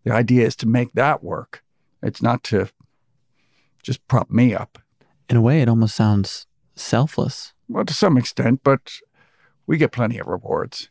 [0.04, 1.62] the idea is to make that work.
[2.04, 2.68] It's not to
[3.82, 4.78] just prop me up.
[5.28, 7.52] In a way, it almost sounds selfless.
[7.68, 8.92] Well, to some extent, but
[9.66, 10.90] we get plenty of rewards.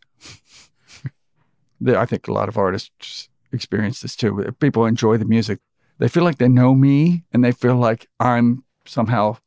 [1.86, 4.56] I think a lot of artists experience this too.
[4.60, 5.60] People enjoy the music.
[5.99, 9.38] They feel like they know me and they feel like I'm somehow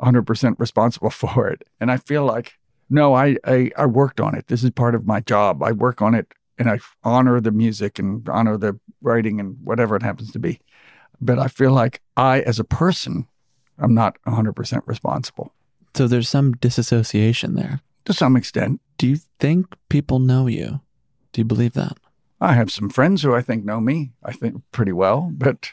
[0.00, 1.62] 100% responsible for it.
[1.80, 2.54] And I feel like
[2.88, 4.46] no, I, I, I worked on it.
[4.46, 5.60] This is part of my job.
[5.62, 9.96] I work on it and I honor the music and honor the writing and whatever
[9.96, 10.60] it happens to be.
[11.20, 13.26] But I feel like I, as a person,
[13.78, 15.52] I'm not 100% responsible.
[15.94, 17.80] So there's some disassociation there.
[18.04, 18.80] To some extent.
[18.98, 20.80] Do you think people know you?
[21.32, 21.98] Do you believe that?
[22.40, 25.72] I have some friends who I think know me, I think pretty well, but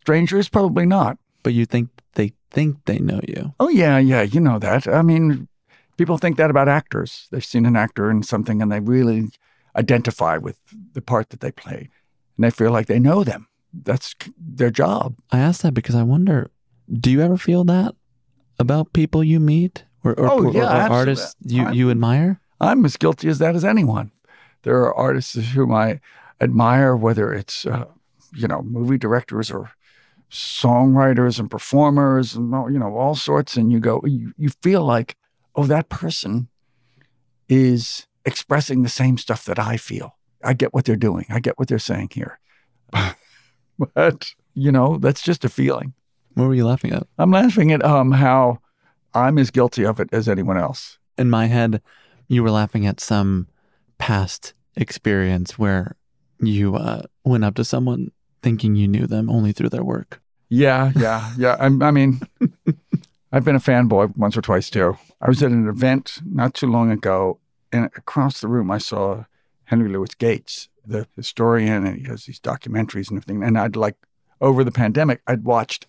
[0.00, 1.18] strangers, probably not.
[1.42, 3.54] But you think they think they know you?
[3.58, 4.86] Oh, yeah, yeah, you know that.
[4.86, 5.48] I mean,
[5.96, 7.28] people think that about actors.
[7.30, 9.30] They've seen an actor in something and they really
[9.74, 10.58] identify with
[10.92, 11.88] the part that they play
[12.36, 13.48] and they feel like they know them.
[13.72, 15.14] That's their job.
[15.30, 16.50] I ask that because I wonder
[16.92, 17.94] do you ever feel that
[18.58, 22.40] about people you meet or, or, Oh, yeah, or artists you, I'm- you admire?
[22.60, 24.10] I'm as guilty as that as anyone.
[24.62, 26.00] There are artists whom I
[26.40, 27.86] admire, whether it's uh,
[28.34, 29.70] you know, movie directors or
[30.30, 34.82] songwriters and performers and all- you know all sorts and you go you, you feel
[34.82, 35.14] like
[35.56, 36.48] oh that person
[37.50, 41.58] is expressing the same stuff that i feel i get what they're doing i get
[41.58, 42.38] what they're saying here
[43.94, 45.94] but you know that's just a feeling
[46.34, 47.06] What were you laughing at?
[47.18, 48.58] i'm laughing at um how
[49.14, 51.80] i'm as guilty of it as anyone else In my head,
[52.28, 53.46] you were laughing at some
[53.98, 55.96] past experience where
[56.40, 58.10] you uh, went up to someone
[58.42, 60.20] thinking you knew them only through their work.
[60.48, 61.56] Yeah, yeah, yeah.
[61.60, 62.20] I, I mean,
[63.32, 64.96] I've been a fanboy once or twice too.
[65.20, 67.38] I was at an event not too long ago,
[67.70, 69.24] and across the room I saw
[69.64, 73.42] Henry Louis Gates, the historian, and he has these documentaries and everything.
[73.42, 73.96] And I'd like
[74.40, 75.86] over the pandemic, I'd watched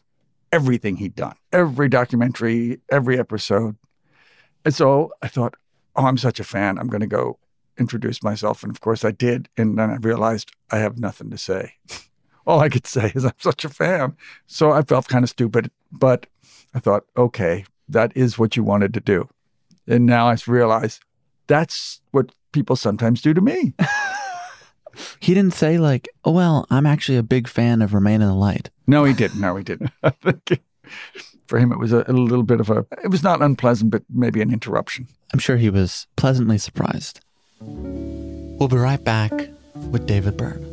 [0.52, 3.76] everything he'd done, every documentary, every episode.
[4.64, 5.56] And so I thought,
[5.96, 6.78] oh, I'm such a fan.
[6.78, 7.40] I'm going to go
[7.78, 8.64] introduce myself.
[8.64, 9.50] And of course I did.
[9.58, 11.74] And then I realized I have nothing to say.
[12.46, 14.16] All I could say is I'm such a fan.
[14.46, 16.28] So I felt kind of stupid, but
[16.74, 19.30] I thought, okay, that is what you wanted to do.
[19.88, 21.00] And now I realize
[21.48, 23.74] that's what people sometimes do to me.
[25.20, 28.34] He didn't say like, "Oh well, I'm actually a big fan of Remain in the
[28.34, 29.40] Light." No, he didn't.
[29.40, 29.92] No, he didn't.
[31.48, 34.04] For him, it was a, a little bit of a, it was not unpleasant, but
[34.10, 35.08] maybe an interruption.
[35.34, 37.20] I'm sure he was pleasantly surprised.
[37.60, 39.32] We'll be right back
[39.92, 40.73] with David Byrne.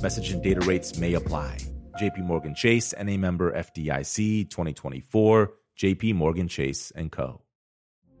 [0.00, 1.58] Message and data rates may apply.
[2.00, 7.42] JP Morgan Chase and a member FDIC 2024, JP Morgan Chase and Co.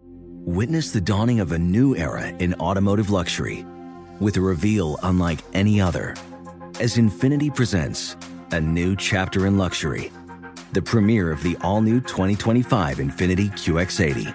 [0.02, 3.64] Witness the dawning of a new era in automotive luxury
[4.18, 6.16] with a reveal unlike any other
[6.80, 8.16] as Infiniti presents
[8.50, 10.10] a new chapter in luxury,
[10.72, 14.34] the premiere of the all new 2025 Infiniti QX80.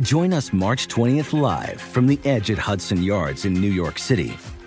[0.00, 4.32] Join us March 20th live from the edge at Hudson Yards in New York City,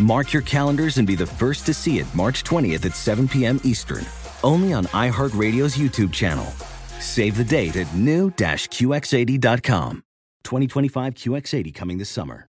[0.00, 3.60] Mark your calendars and be the first to see it March 20th at 7 p.m.
[3.64, 4.06] Eastern,
[4.44, 6.46] only on iHeartRadio's YouTube channel.
[7.00, 10.02] Save the date at new-QX80.com.
[10.44, 12.46] 2025 QX80 coming this summer.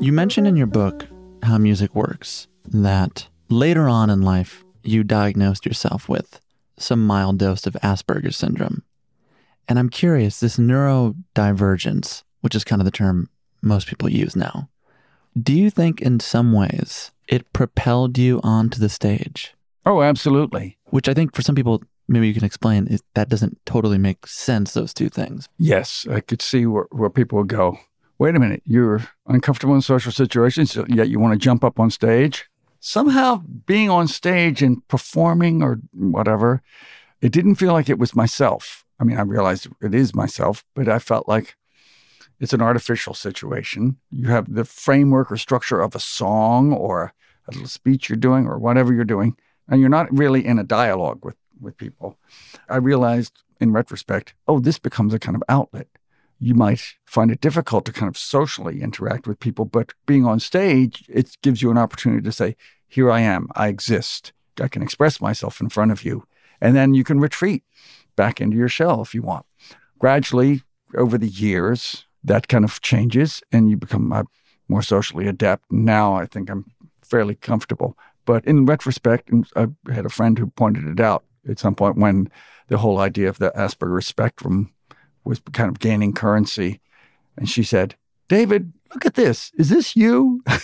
[0.00, 1.06] You mention in your book
[1.42, 6.43] how music works, that later on in life, you diagnosed yourself with
[6.76, 8.82] some mild dose of Asperger's syndrome.
[9.68, 13.30] And I'm curious, this neurodivergence, which is kind of the term
[13.62, 14.68] most people use now,
[15.40, 19.54] do you think in some ways it propelled you onto the stage?
[19.86, 20.78] Oh, absolutely.
[20.90, 24.74] Which I think for some people, maybe you can explain, that doesn't totally make sense,
[24.74, 25.48] those two things.
[25.58, 27.78] Yes, I could see where, where people would go.
[28.18, 31.90] Wait a minute, you're uncomfortable in social situations, yet you want to jump up on
[31.90, 32.48] stage.
[32.84, 36.60] Somehow being on stage and performing or whatever,
[37.22, 38.84] it didn't feel like it was myself.
[39.00, 41.56] I mean, I realized it is myself, but I felt like
[42.40, 43.96] it's an artificial situation.
[44.10, 47.14] You have the framework or structure of a song or
[47.48, 49.34] a little speech you're doing or whatever you're doing,
[49.66, 52.18] and you're not really in a dialogue with, with people.
[52.68, 55.88] I realized in retrospect, oh, this becomes a kind of outlet.
[56.38, 60.40] You might find it difficult to kind of socially interact with people, but being on
[60.40, 62.56] stage, it gives you an opportunity to say,
[62.88, 66.26] here I am, I exist, I can express myself in front of you.
[66.60, 67.64] And then you can retreat
[68.16, 69.46] back into your shell if you want.
[69.98, 70.62] Gradually,
[70.96, 74.22] over the years, that kind of changes and you become uh,
[74.68, 75.70] more socially adept.
[75.70, 76.70] Now I think I'm
[77.02, 77.96] fairly comfortable.
[78.24, 81.98] But in retrospect, and I had a friend who pointed it out at some point
[81.98, 82.30] when
[82.68, 84.72] the whole idea of the Asperger's spectrum
[85.24, 86.80] was kind of gaining currency.
[87.36, 87.96] And she said,
[88.28, 89.52] David, look at this.
[89.58, 90.42] Is this you?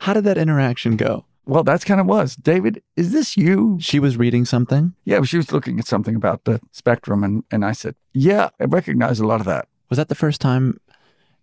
[0.00, 1.24] How did that interaction go?
[1.50, 2.36] well, that's kind of was.
[2.36, 3.76] David, is this you?
[3.80, 4.94] She was reading something.
[5.04, 7.24] Yeah, she was looking at something about the spectrum.
[7.24, 9.66] And, and I said, Yeah, I recognize a lot of that.
[9.88, 10.78] Was that the first time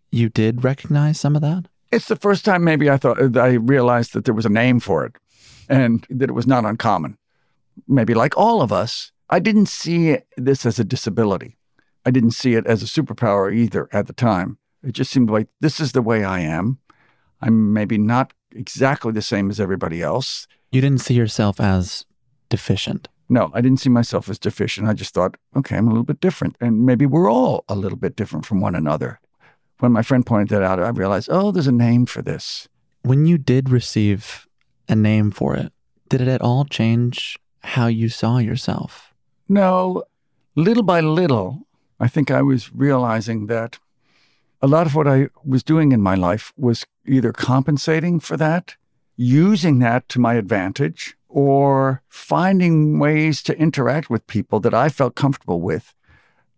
[0.10, 1.66] you did recognize some of that?
[1.92, 4.80] It's the first time maybe I thought uh, I realized that there was a name
[4.80, 5.16] for it
[5.68, 7.18] and that it was not uncommon.
[7.86, 11.58] Maybe like all of us, I didn't see this as a disability.
[12.06, 14.58] I didn't see it as a superpower either at the time.
[14.84, 16.80] It just seemed like this is the way I am.
[17.42, 20.48] I'm maybe not exactly the same as everybody else.
[20.72, 22.06] You didn't see yourself as
[22.50, 23.08] deficient.
[23.30, 24.88] No, I didn't see myself as deficient.
[24.88, 26.56] I just thought, okay, I'm a little bit different.
[26.62, 29.20] And maybe we're all a little bit different from one another.
[29.80, 32.68] When my friend pointed that out, I realized, oh, there's a name for this.
[33.04, 34.48] When you did receive
[34.88, 35.72] a name for it,
[36.10, 39.14] did it at all change how you saw yourself?
[39.50, 40.04] No,
[40.56, 41.68] little by little,
[42.00, 43.78] I think I was realizing that
[44.62, 48.76] a lot of what I was doing in my life was either compensating for that,
[49.16, 55.16] using that to my advantage, or finding ways to interact with people that I felt
[55.16, 55.94] comfortable with.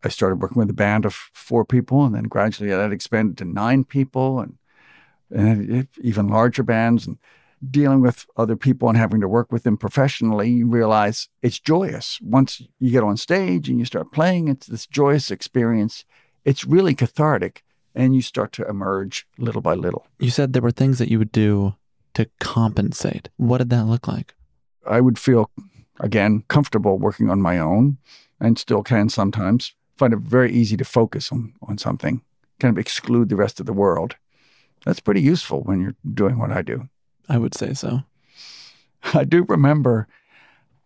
[0.03, 3.45] I started working with a band of four people, and then gradually that expanded to
[3.45, 4.57] nine people, and,
[5.31, 7.07] and even larger bands.
[7.07, 7.17] And
[7.69, 12.19] dealing with other people and having to work with them professionally, you realize it's joyous.
[12.21, 16.05] Once you get on stage and you start playing, it's this joyous experience.
[16.45, 17.63] It's really cathartic
[17.95, 20.07] and you start to emerge little by little.
[20.19, 21.75] You said there were things that you would do
[22.13, 23.29] to compensate.
[23.37, 24.35] What did that look like?
[24.85, 25.49] I would feel,
[25.99, 27.97] again, comfortable working on my own
[28.39, 32.21] and still can sometimes find it very easy to focus on, on something,
[32.59, 34.15] kind of exclude the rest of the world.
[34.85, 36.87] That's pretty useful when you're doing what I do.
[37.27, 38.03] I would say so.
[39.13, 40.07] I do remember,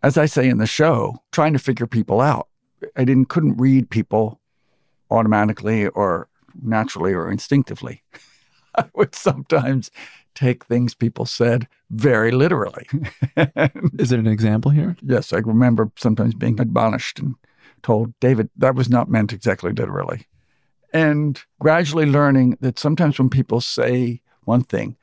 [0.02, 2.48] as I say in the show, trying to figure people out.
[2.96, 4.40] I didn't couldn't read people
[5.10, 6.28] automatically or
[6.62, 8.02] naturally or instinctively.
[8.76, 9.90] I would sometimes
[10.34, 12.86] take things people said very literally.
[13.98, 14.96] Is it an example here?
[15.02, 17.36] Yes, I remember sometimes being admonished and
[17.82, 20.26] told, David, that was not meant exactly literally.
[20.92, 24.96] And gradually learning that sometimes when people say one thing,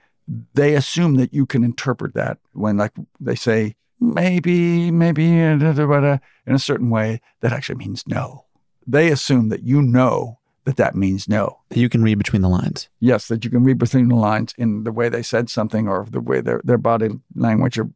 [0.53, 6.59] they assume that you can interpret that when, like, they say, maybe, maybe, in a
[6.59, 8.45] certain way, that actually means no.
[8.87, 11.59] They assume that you know that that means no.
[11.73, 12.89] You can read between the lines.
[12.99, 16.05] Yes, that you can read between the lines in the way they said something or
[16.09, 17.89] the way their, their body language or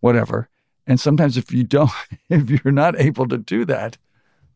[0.00, 0.48] whatever.
[0.86, 1.90] And sometimes if you don't,
[2.28, 3.96] if you're not able to do that,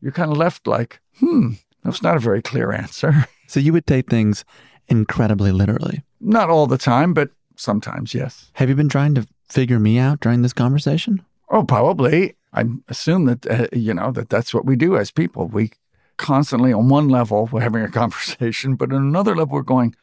[0.00, 3.26] you're kind of left like, hmm, that's not a very clear answer.
[3.50, 4.44] So you would take things
[4.88, 6.02] incredibly literally.
[6.20, 8.50] Not all the time, but sometimes, yes.
[8.52, 11.24] Have you been trying to figure me out during this conversation?
[11.48, 12.36] Oh, probably.
[12.52, 15.48] I assume that, uh, you know, that that's what we do as people.
[15.48, 15.70] We
[16.18, 19.94] constantly on one level we're having a conversation, but on another level we're going,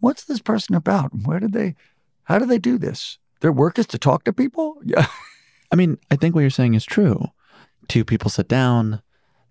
[0.00, 1.10] what's this person about?
[1.24, 1.74] Where did they
[2.24, 3.18] how do they do this?
[3.40, 4.76] Their work is to talk to people?
[4.84, 5.06] Yeah.
[5.70, 7.26] I mean, I think what you're saying is true.
[7.88, 9.02] Two people sit down,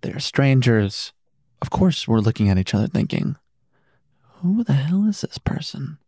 [0.02, 1.14] they're strangers.
[1.62, 3.36] Of course, we're looking at each other thinking,
[4.42, 6.00] who the hell is this person?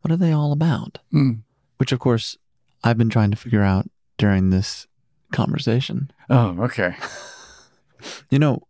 [0.00, 0.98] What are they all about?
[1.12, 1.42] Mm.
[1.76, 2.38] Which, of course,
[2.82, 4.86] I've been trying to figure out during this
[5.32, 6.10] conversation.
[6.30, 6.96] Oh, okay.
[8.30, 8.62] you know,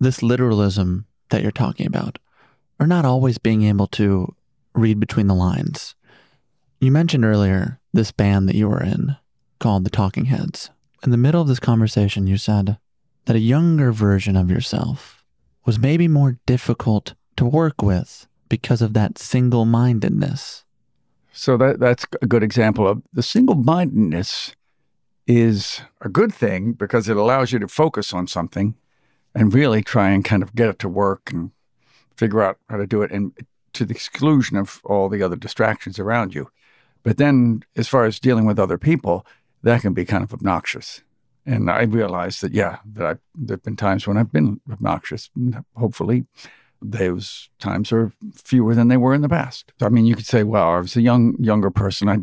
[0.00, 2.18] this literalism that you're talking about,
[2.80, 4.34] or not always being able to
[4.74, 5.94] read between the lines.
[6.80, 9.16] You mentioned earlier this band that you were in
[9.58, 10.70] called the Talking Heads.
[11.04, 12.78] In the middle of this conversation, you said
[13.26, 15.22] that a younger version of yourself
[15.64, 20.64] was maybe more difficult to work with because of that single mindedness.
[21.32, 24.54] So that that's a good example of the single mindedness
[25.26, 28.74] is a good thing because it allows you to focus on something
[29.34, 31.50] and really try and kind of get it to work and
[32.16, 33.32] figure out how to do it and
[33.72, 36.50] to the exclusion of all the other distractions around you.
[37.02, 39.24] But then, as far as dealing with other people,
[39.62, 41.02] that can be kind of obnoxious.
[41.46, 45.30] And I realized that, yeah, that I, there have been times when I've been obnoxious.
[45.76, 46.26] Hopefully,
[46.82, 49.72] those times are fewer than they were in the past.
[49.80, 52.08] I mean, you could say, well, I was a young younger person.
[52.08, 52.18] I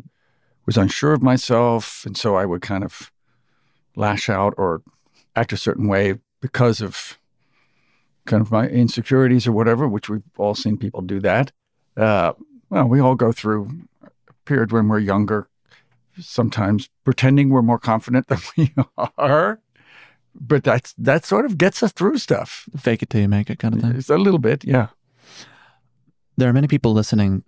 [0.66, 3.12] was unsure of myself, and so I would kind of
[3.95, 4.84] lash out or
[5.36, 7.17] act a certain way because of
[8.25, 11.51] kind of my insecurities or whatever, which we've all seen people do that.
[11.95, 12.33] Uh,
[12.69, 15.49] well, we all go through a period when we're younger,
[16.19, 18.73] sometimes pretending we're more confident than we
[19.17, 19.59] are.
[20.39, 22.69] But that's that sort of gets us through stuff.
[22.77, 23.95] Fake it till you make it kind of thing.
[23.95, 24.89] It's a little bit, yeah.
[26.35, 27.43] There are many people listening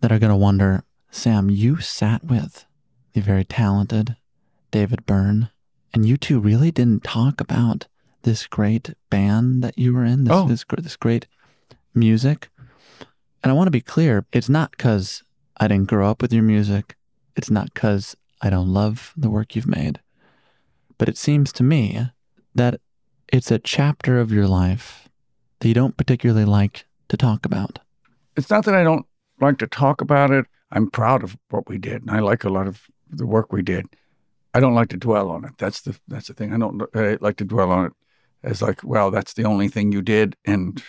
[0.00, 2.64] that are going to wonder, Sam, you sat with
[3.12, 4.16] the very talented
[4.70, 5.50] David Byrne,
[5.92, 7.88] and you two really didn't talk about
[8.22, 10.46] this great band that you were in, this, Oh.
[10.46, 11.26] this, this great
[11.94, 12.48] music.
[13.42, 15.22] And I want to be clear, it's not because
[15.58, 16.96] I didn't grow up with your music.
[17.36, 20.00] It's not because I don't love the work you've made.
[20.98, 22.10] But it seems to me
[22.54, 22.80] that
[23.28, 25.08] it's a chapter of your life
[25.60, 27.78] that you don't particularly like to talk about.
[28.36, 29.06] It's not that I don't
[29.40, 30.46] like to talk about it.
[30.70, 33.62] I'm proud of what we did, and I like a lot of the work we
[33.62, 33.86] did.
[34.54, 35.52] I don't like to dwell on it.
[35.58, 36.52] That's the that's the thing.
[36.52, 37.92] I don't uh, like to dwell on it
[38.42, 40.82] as like, well, that's the only thing you did, and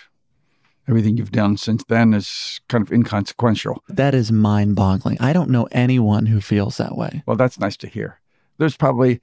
[0.87, 3.83] everything you've done since then is kind of inconsequential.
[3.87, 5.17] That is mind boggling.
[5.19, 7.23] I don't know anyone who feels that way.
[7.25, 8.19] Well, that's nice to hear.
[8.57, 9.21] There's probably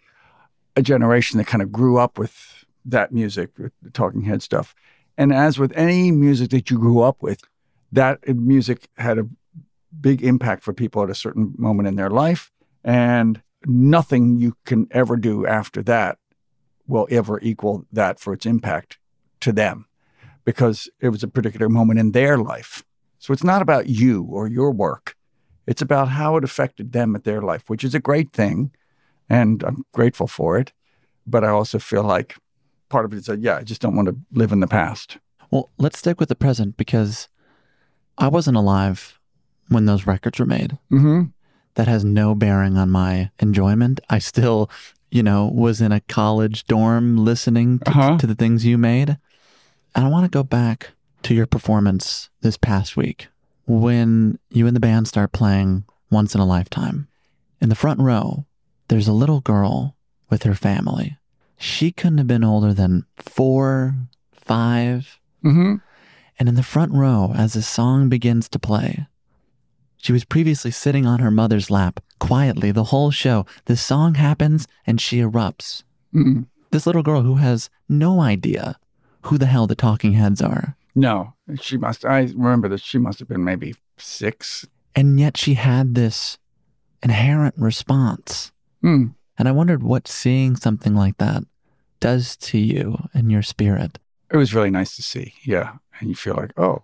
[0.77, 4.75] a generation that kind of grew up with that music, with the Talking Head stuff.
[5.17, 7.43] And as with any music that you grew up with,
[7.93, 9.27] that music had a
[10.01, 12.53] big impact for people at a certain moment in their life.
[12.85, 16.19] And nothing you can ever do after that
[16.89, 18.99] will ever equal that for its impact
[19.41, 19.87] to them
[20.45, 22.83] because it was a particular moment in their life.
[23.19, 25.15] So it's not about you or your work.
[25.67, 28.71] It's about how it affected them at their life, which is a great thing.
[29.29, 30.73] And I'm grateful for it.
[31.27, 32.37] But I also feel like
[32.89, 35.19] part of it is that, yeah, I just don't want to live in the past.
[35.51, 37.29] Well, let's stick with the present because
[38.17, 39.21] I wasn't alive
[39.69, 40.79] when those records were made.
[40.91, 41.25] Mm-hmm.
[41.75, 44.01] That has no bearing on my enjoyment.
[44.09, 44.71] I still,
[45.11, 48.19] you know, was in a college dorm listening to, Uh-huh.
[48.19, 49.17] to the things you made.
[49.95, 50.91] And I want to go back
[51.23, 53.29] to your performance this past week
[53.67, 57.09] when you and the band start playing Once in a Lifetime.
[57.61, 58.45] In the front row,
[58.89, 59.97] there's a little girl
[60.31, 61.17] with her family.
[61.59, 63.95] She couldn't have been older than four,
[64.33, 65.19] five.
[65.45, 65.77] Mm-hmm.
[66.39, 69.07] And in the front row, as the song begins to play,
[69.97, 73.47] she was previously sitting on her mother's lap quietly the whole show.
[73.67, 75.83] The song happens and she erupts.
[76.15, 78.79] mm This little girl who has no idea
[79.23, 80.77] who the hell the talking heads are.
[80.95, 82.05] No, she must.
[82.05, 84.67] I remember that she must have been maybe six.
[84.95, 86.39] And yet she had this
[87.03, 88.53] inherent response.
[88.83, 89.15] Mm.
[89.39, 91.45] And I wondered what seeing something like that
[92.01, 93.99] does to you and your spirit.
[94.33, 95.35] It was really nice to see.
[95.45, 95.75] Yeah.
[96.01, 96.83] And you feel like, oh,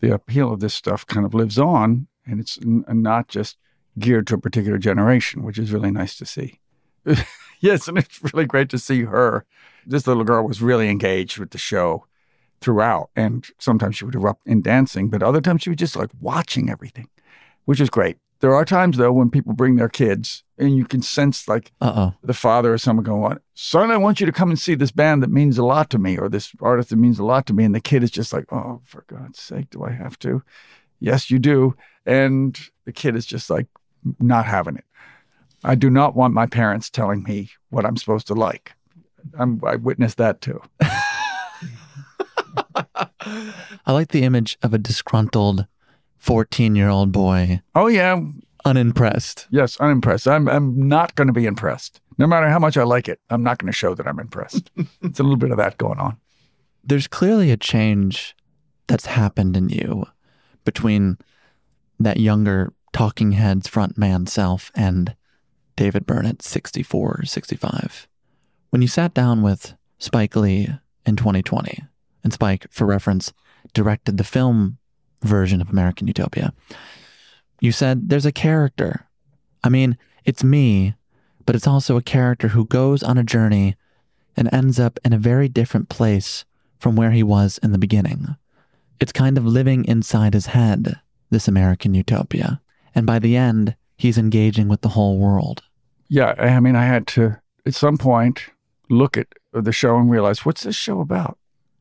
[0.00, 3.56] the appeal of this stuff kind of lives on and it's n- not just
[3.98, 6.60] geared to a particular generation, which is really nice to see.
[7.60, 7.88] yes.
[7.88, 9.44] And it's really great to see her.
[9.86, 12.06] This little girl was really engaged with the show
[12.60, 13.10] throughout.
[13.16, 16.70] And sometimes she would erupt in dancing, but other times she was just like watching
[16.70, 17.08] everything,
[17.64, 18.18] which is great.
[18.40, 21.92] There are times though when people bring their kids and you can sense like Uh
[21.94, 22.14] oh.
[22.22, 25.22] the father or someone going, Son, I want you to come and see this band
[25.22, 27.64] that means a lot to me, or this artist that means a lot to me.
[27.64, 30.42] And the kid is just like, Oh, for God's sake, do I have to?
[31.00, 31.76] Yes, you do.
[32.06, 33.66] And the kid is just like
[34.18, 34.84] not having it.
[35.64, 38.72] I do not want my parents telling me what I'm supposed to like.
[39.38, 40.60] I'm, I witnessed that too.
[43.86, 45.66] I like the image of a disgruntled
[46.18, 48.20] 14 year old boy, Oh, yeah.
[48.64, 49.46] unimpressed.
[49.50, 50.26] Yes, unimpressed.
[50.28, 52.00] I'm, I'm not going to be impressed.
[52.18, 54.70] No matter how much I like it, I'm not going to show that I'm impressed.
[55.02, 56.18] it's a little bit of that going on.
[56.84, 58.34] There's clearly a change
[58.86, 60.06] that's happened in you
[60.64, 61.18] between
[61.98, 65.14] that younger Talking Heads frontman self and
[65.76, 68.08] David Byrne at 64, 65.
[68.70, 70.68] When you sat down with Spike Lee
[71.06, 71.84] in 2020,
[72.22, 73.32] and Spike, for reference,
[73.72, 74.78] directed the film
[75.22, 76.52] version of American Utopia,
[77.60, 79.06] you said there's a character.
[79.62, 80.94] I mean, it's me,
[81.46, 83.76] but it's also a character who goes on a journey
[84.36, 86.44] and ends up in a very different place
[86.78, 88.36] from where he was in the beginning.
[89.00, 92.60] It's kind of living inside his head, this American utopia.
[92.94, 95.62] And by the end, he's engaging with the whole world.
[96.08, 98.50] Yeah, I mean, I had to at some point
[98.88, 101.38] look at the show and realize what's this show about?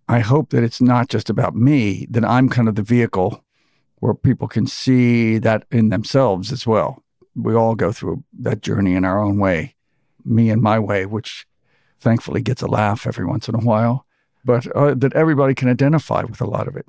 [0.08, 3.44] I hope that it's not just about me, that I'm kind of the vehicle
[4.00, 7.04] where people can see that in themselves as well.
[7.36, 9.76] we all go through that journey in our own way.
[10.26, 11.46] Me in my way, which
[12.00, 14.06] thankfully gets a laugh every once in a while,
[14.44, 16.86] but uh, that everybody can identify with a lot of it.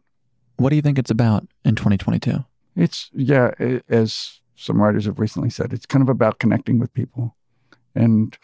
[0.57, 2.45] What do you think it's about in 2022?
[2.77, 6.93] It's, yeah, i as some writers have recently said, it's kind of about connecting with
[6.93, 7.35] people
[7.95, 8.37] and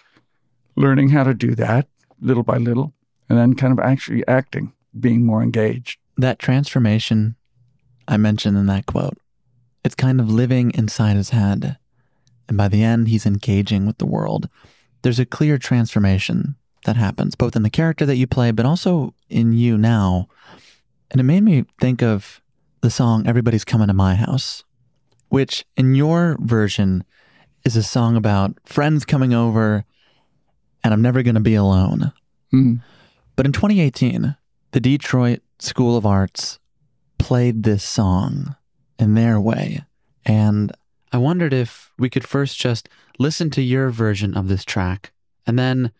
[0.76, 1.88] learning how to do that
[2.20, 2.94] little by little,
[3.28, 5.98] and then kind of actually acting, being more engaged.
[6.16, 7.36] That transformation
[8.08, 9.18] I mentioned in that quote,
[9.84, 11.76] it's kind of living inside his head.
[12.48, 14.48] And by the end, he's engaging with the world.
[15.02, 19.14] There's a clear transformation that happens, both in the character that you play, but also
[19.28, 20.28] in you now.
[21.10, 22.40] And it made me think of
[22.82, 24.64] the song Everybody's Coming to My House,
[25.28, 27.04] which in your version
[27.64, 29.84] is a song about friends coming over
[30.84, 32.12] and I'm never going to be alone.
[32.54, 32.80] Mm.
[33.34, 34.36] But in 2018,
[34.70, 36.58] the Detroit School of Arts
[37.18, 38.54] played this song
[38.98, 39.84] in their way.
[40.24, 40.72] And
[41.12, 45.12] I wondered if we could first just listen to your version of this track
[45.46, 45.92] and then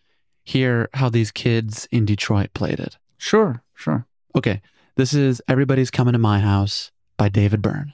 [0.45, 2.97] hear how these kids in Detroit played it.
[3.19, 4.07] Sure, sure.
[4.37, 4.61] Okay,
[4.97, 7.93] this is Everybody's Coming to My House by David Byrne.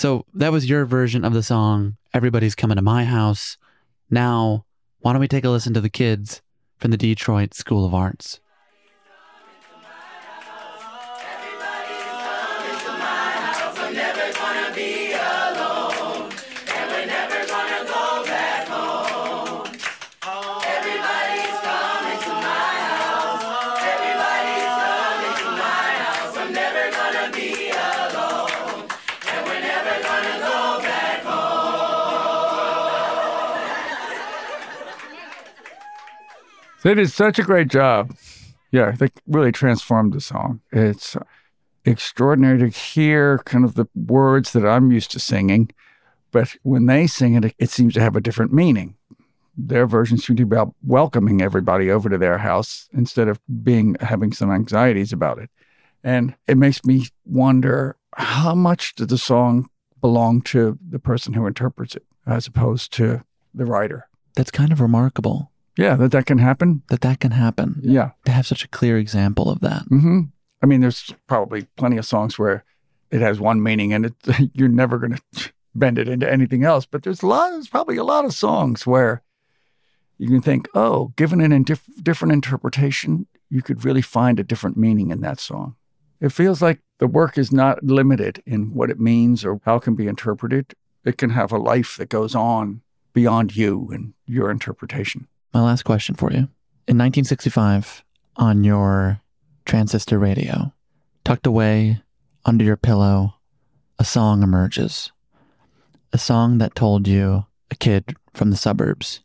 [0.00, 3.58] So that was your version of the song, Everybody's Coming to My House.
[4.08, 4.64] Now,
[5.00, 6.40] why don't we take a listen to the kids
[6.78, 8.40] from the Detroit School of Arts?
[36.82, 38.16] They did such a great job.
[38.72, 40.60] Yeah, they really transformed the song.
[40.72, 41.16] It's
[41.84, 45.70] extraordinary to hear kind of the words that I'm used to singing,
[46.30, 48.96] but when they sing it, it seems to have a different meaning.
[49.56, 53.96] Their version seems to be about welcoming everybody over to their house instead of being
[54.00, 55.50] having some anxieties about it.
[56.02, 59.68] And it makes me wonder how much does the song
[60.00, 63.22] belong to the person who interprets it as opposed to
[63.52, 64.08] the writer?
[64.34, 65.50] That's kind of remarkable
[65.80, 66.82] Yeah, that that can happen.
[66.88, 67.80] that that can happen.
[67.82, 68.10] Yeah.
[68.26, 69.82] To have such a clear example of that.
[69.88, 70.20] hmm
[70.62, 72.64] I mean, there's probably plenty of songs where
[73.10, 74.14] it has one meaning and it,
[74.54, 76.84] you're never going to bend it into anything else.
[76.84, 79.22] But there's a lot, there's probably a lot of songs where
[80.18, 84.76] you can think, oh, given an indif- different interpretation, you could really find a different
[84.76, 85.76] meaning in that song.
[86.20, 89.82] It feels like the work is not limited in what it means or how it
[89.84, 90.74] can be interpreted.
[91.06, 92.82] It can have a life that goes on
[93.14, 95.26] beyond you and your interpretation.
[95.52, 96.48] My last question for you.
[96.86, 98.04] In 1965,
[98.36, 99.20] on your
[99.64, 100.72] transistor radio,
[101.24, 102.00] tucked away
[102.44, 103.34] under your pillow,
[103.98, 105.12] a song emerges.
[106.12, 109.20] A song that told you, a kid from the suburbs,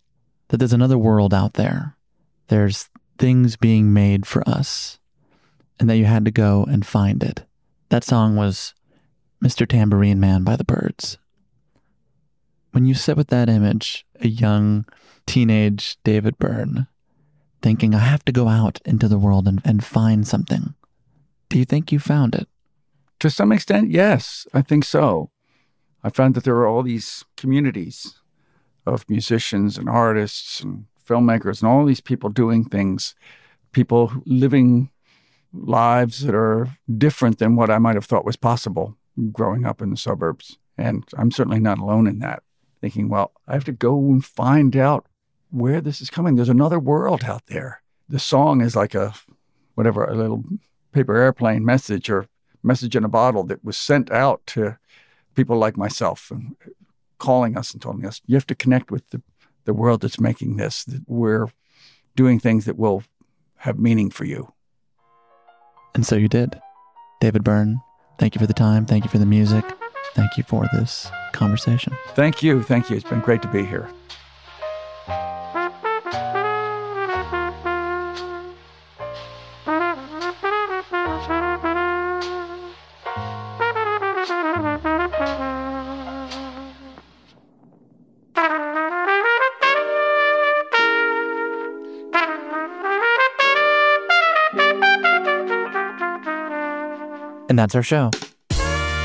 [0.49, 1.95] that there's another world out there.
[2.47, 4.99] There's things being made for us,
[5.80, 7.43] and that you had to go and find it.
[7.89, 8.73] That song was
[9.43, 9.67] Mr.
[9.67, 11.17] Tambourine Man by the Byrds.
[12.71, 14.86] When you sit with that image, a young
[15.28, 16.88] teenage David Byrne,
[17.61, 20.76] thinking, I have to go out into the world and, and find something.
[21.49, 22.47] Do you think you found it?
[23.19, 25.32] To some extent, yes, I think so.
[26.03, 28.19] I found that there are all these communities
[28.86, 33.15] of musicians and artists and filmmakers and all these people doing things,
[33.71, 34.91] people living
[35.53, 38.97] lives that are different than what I might have thought was possible
[39.32, 40.57] growing up in the suburbs.
[40.78, 42.43] And I'm certainly not alone in that,
[42.82, 45.05] thinking, well, I have to go and find out
[45.50, 46.36] where this is coming.
[46.36, 47.82] There's another world out there.
[48.10, 49.14] The song is like a,
[49.76, 50.43] whatever, a little
[50.91, 52.28] paper airplane message or
[52.64, 54.78] message in a bottle that was sent out to
[55.36, 56.56] people like myself and
[57.18, 59.22] calling us and telling us, you have to connect with the,
[59.66, 61.48] the world that's making this, that we're
[62.16, 63.04] doing things that will
[63.58, 64.54] have meaning for you.
[65.93, 66.60] And so you did.
[67.22, 67.82] David Byrne,
[68.20, 68.86] thank you for the time.
[68.86, 69.66] Thank you for the music.
[70.14, 71.96] Thank you for this conversation.
[72.10, 72.64] Thank you.
[72.64, 72.96] Thank you.
[72.96, 73.89] It's been great to be here.
[97.66, 98.11] That's our show.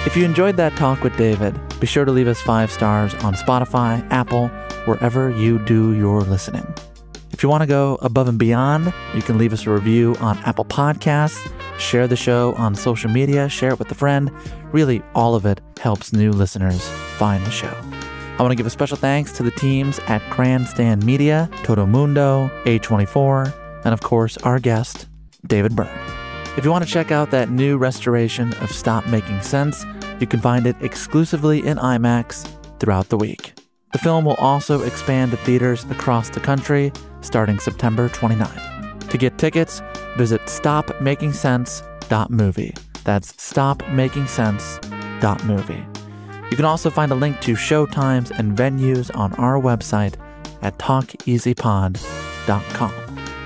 [0.06, 3.34] If you enjoyed that talk with David, be sure to leave us five stars on
[3.34, 4.48] Spotify, Apple,
[4.84, 6.66] wherever you do your listening.
[7.32, 10.36] If you want to go above and beyond, you can leave us a review on
[10.40, 14.30] Apple Podcasts, share the show on social media, share it with a friend.
[14.72, 16.86] Really, all of it helps new listeners
[17.16, 17.74] find the show.
[18.38, 22.50] I want to give a special thanks to the teams at Grandstand Media, Todo Mundo,
[22.64, 25.06] A24, and of course, our guest,
[25.46, 26.19] David Byrne.
[26.56, 29.86] If you want to check out that new restoration of Stop Making Sense,
[30.18, 32.44] you can find it exclusively in IMAX
[32.80, 33.52] throughout the week.
[33.92, 36.90] The film will also expand to theaters across the country
[37.20, 39.08] starting September 29th.
[39.10, 39.80] To get tickets,
[40.16, 42.74] visit stopmakingsense.movie.
[43.04, 45.86] That's stopmakingsense.movie.
[46.50, 50.16] You can also find a link to showtimes and venues on our website
[50.62, 52.92] at talkeasypod.com.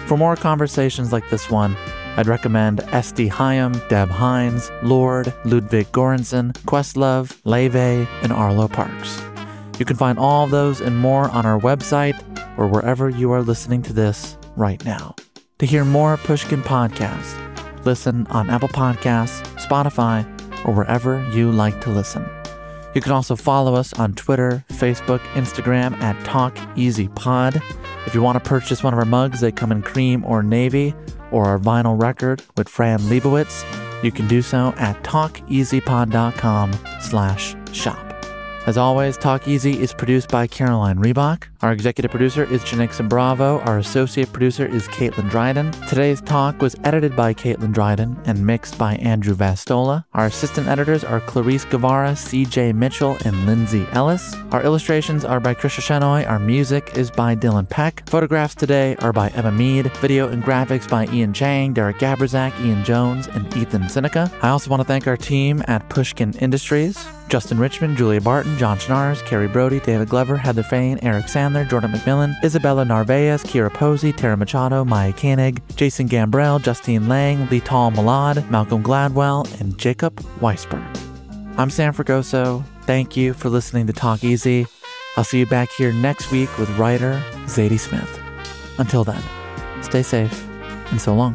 [0.06, 1.76] For more conversations like this one,
[2.16, 9.20] I'd recommend SD Hyam, Dev Hynes, Lorde, Ludwig Göransson, Questlove, Leve, and Arlo Parks.
[9.78, 12.14] You can find all those and more on our website
[12.56, 15.16] or wherever you are listening to this right now.
[15.58, 17.34] To hear more Pushkin podcasts,
[17.84, 20.24] listen on Apple Podcasts, Spotify,
[20.64, 22.24] or wherever you like to listen.
[22.94, 27.60] You can also follow us on Twitter, Facebook, Instagram at TalkEasyPod.
[28.06, 30.94] If you want to purchase one of our mugs, they come in cream or navy,
[31.34, 33.64] or our vinyl record with Fran Lebowitz,
[34.04, 38.13] you can do so at talkeasypod.com slash shop.
[38.66, 41.48] As always, Talk Easy is produced by Caroline Reebok.
[41.60, 43.60] Our executive producer is Janix Bravo.
[43.60, 45.70] Our associate producer is Caitlin Dryden.
[45.86, 50.06] Today's talk was edited by Caitlin Dryden and mixed by Andrew Vastola.
[50.14, 54.34] Our assistant editors are Clarice Guevara, CJ Mitchell, and Lindsay Ellis.
[54.50, 56.26] Our illustrations are by Krisha Shenoy.
[56.26, 58.08] Our music is by Dylan Peck.
[58.08, 59.94] Photographs today are by Emma Mead.
[59.98, 64.32] Video and graphics by Ian Chang, Derek Gabrizak, Ian Jones, and Ethan Seneca.
[64.40, 67.06] I also want to thank our team at Pushkin Industries.
[67.34, 71.90] Justin Richmond, Julia Barton, John Schnars, Carrie Brody, David Glover, Heather Fain, Eric Sandler, Jordan
[71.90, 78.48] McMillan, Isabella Narvaez, Kira Posey, Tara Machado, Maya Koenig, Jason Gambrell, Justine Lang, Lital Molad,
[78.50, 80.86] Malcolm Gladwell, and Jacob Weisberg.
[81.58, 82.64] I'm Sam Fragoso.
[82.82, 84.68] Thank you for listening to Talk Easy.
[85.16, 88.20] I'll see you back here next week with writer Zadie Smith.
[88.78, 89.20] Until then,
[89.82, 90.46] stay safe
[90.92, 91.34] and so long.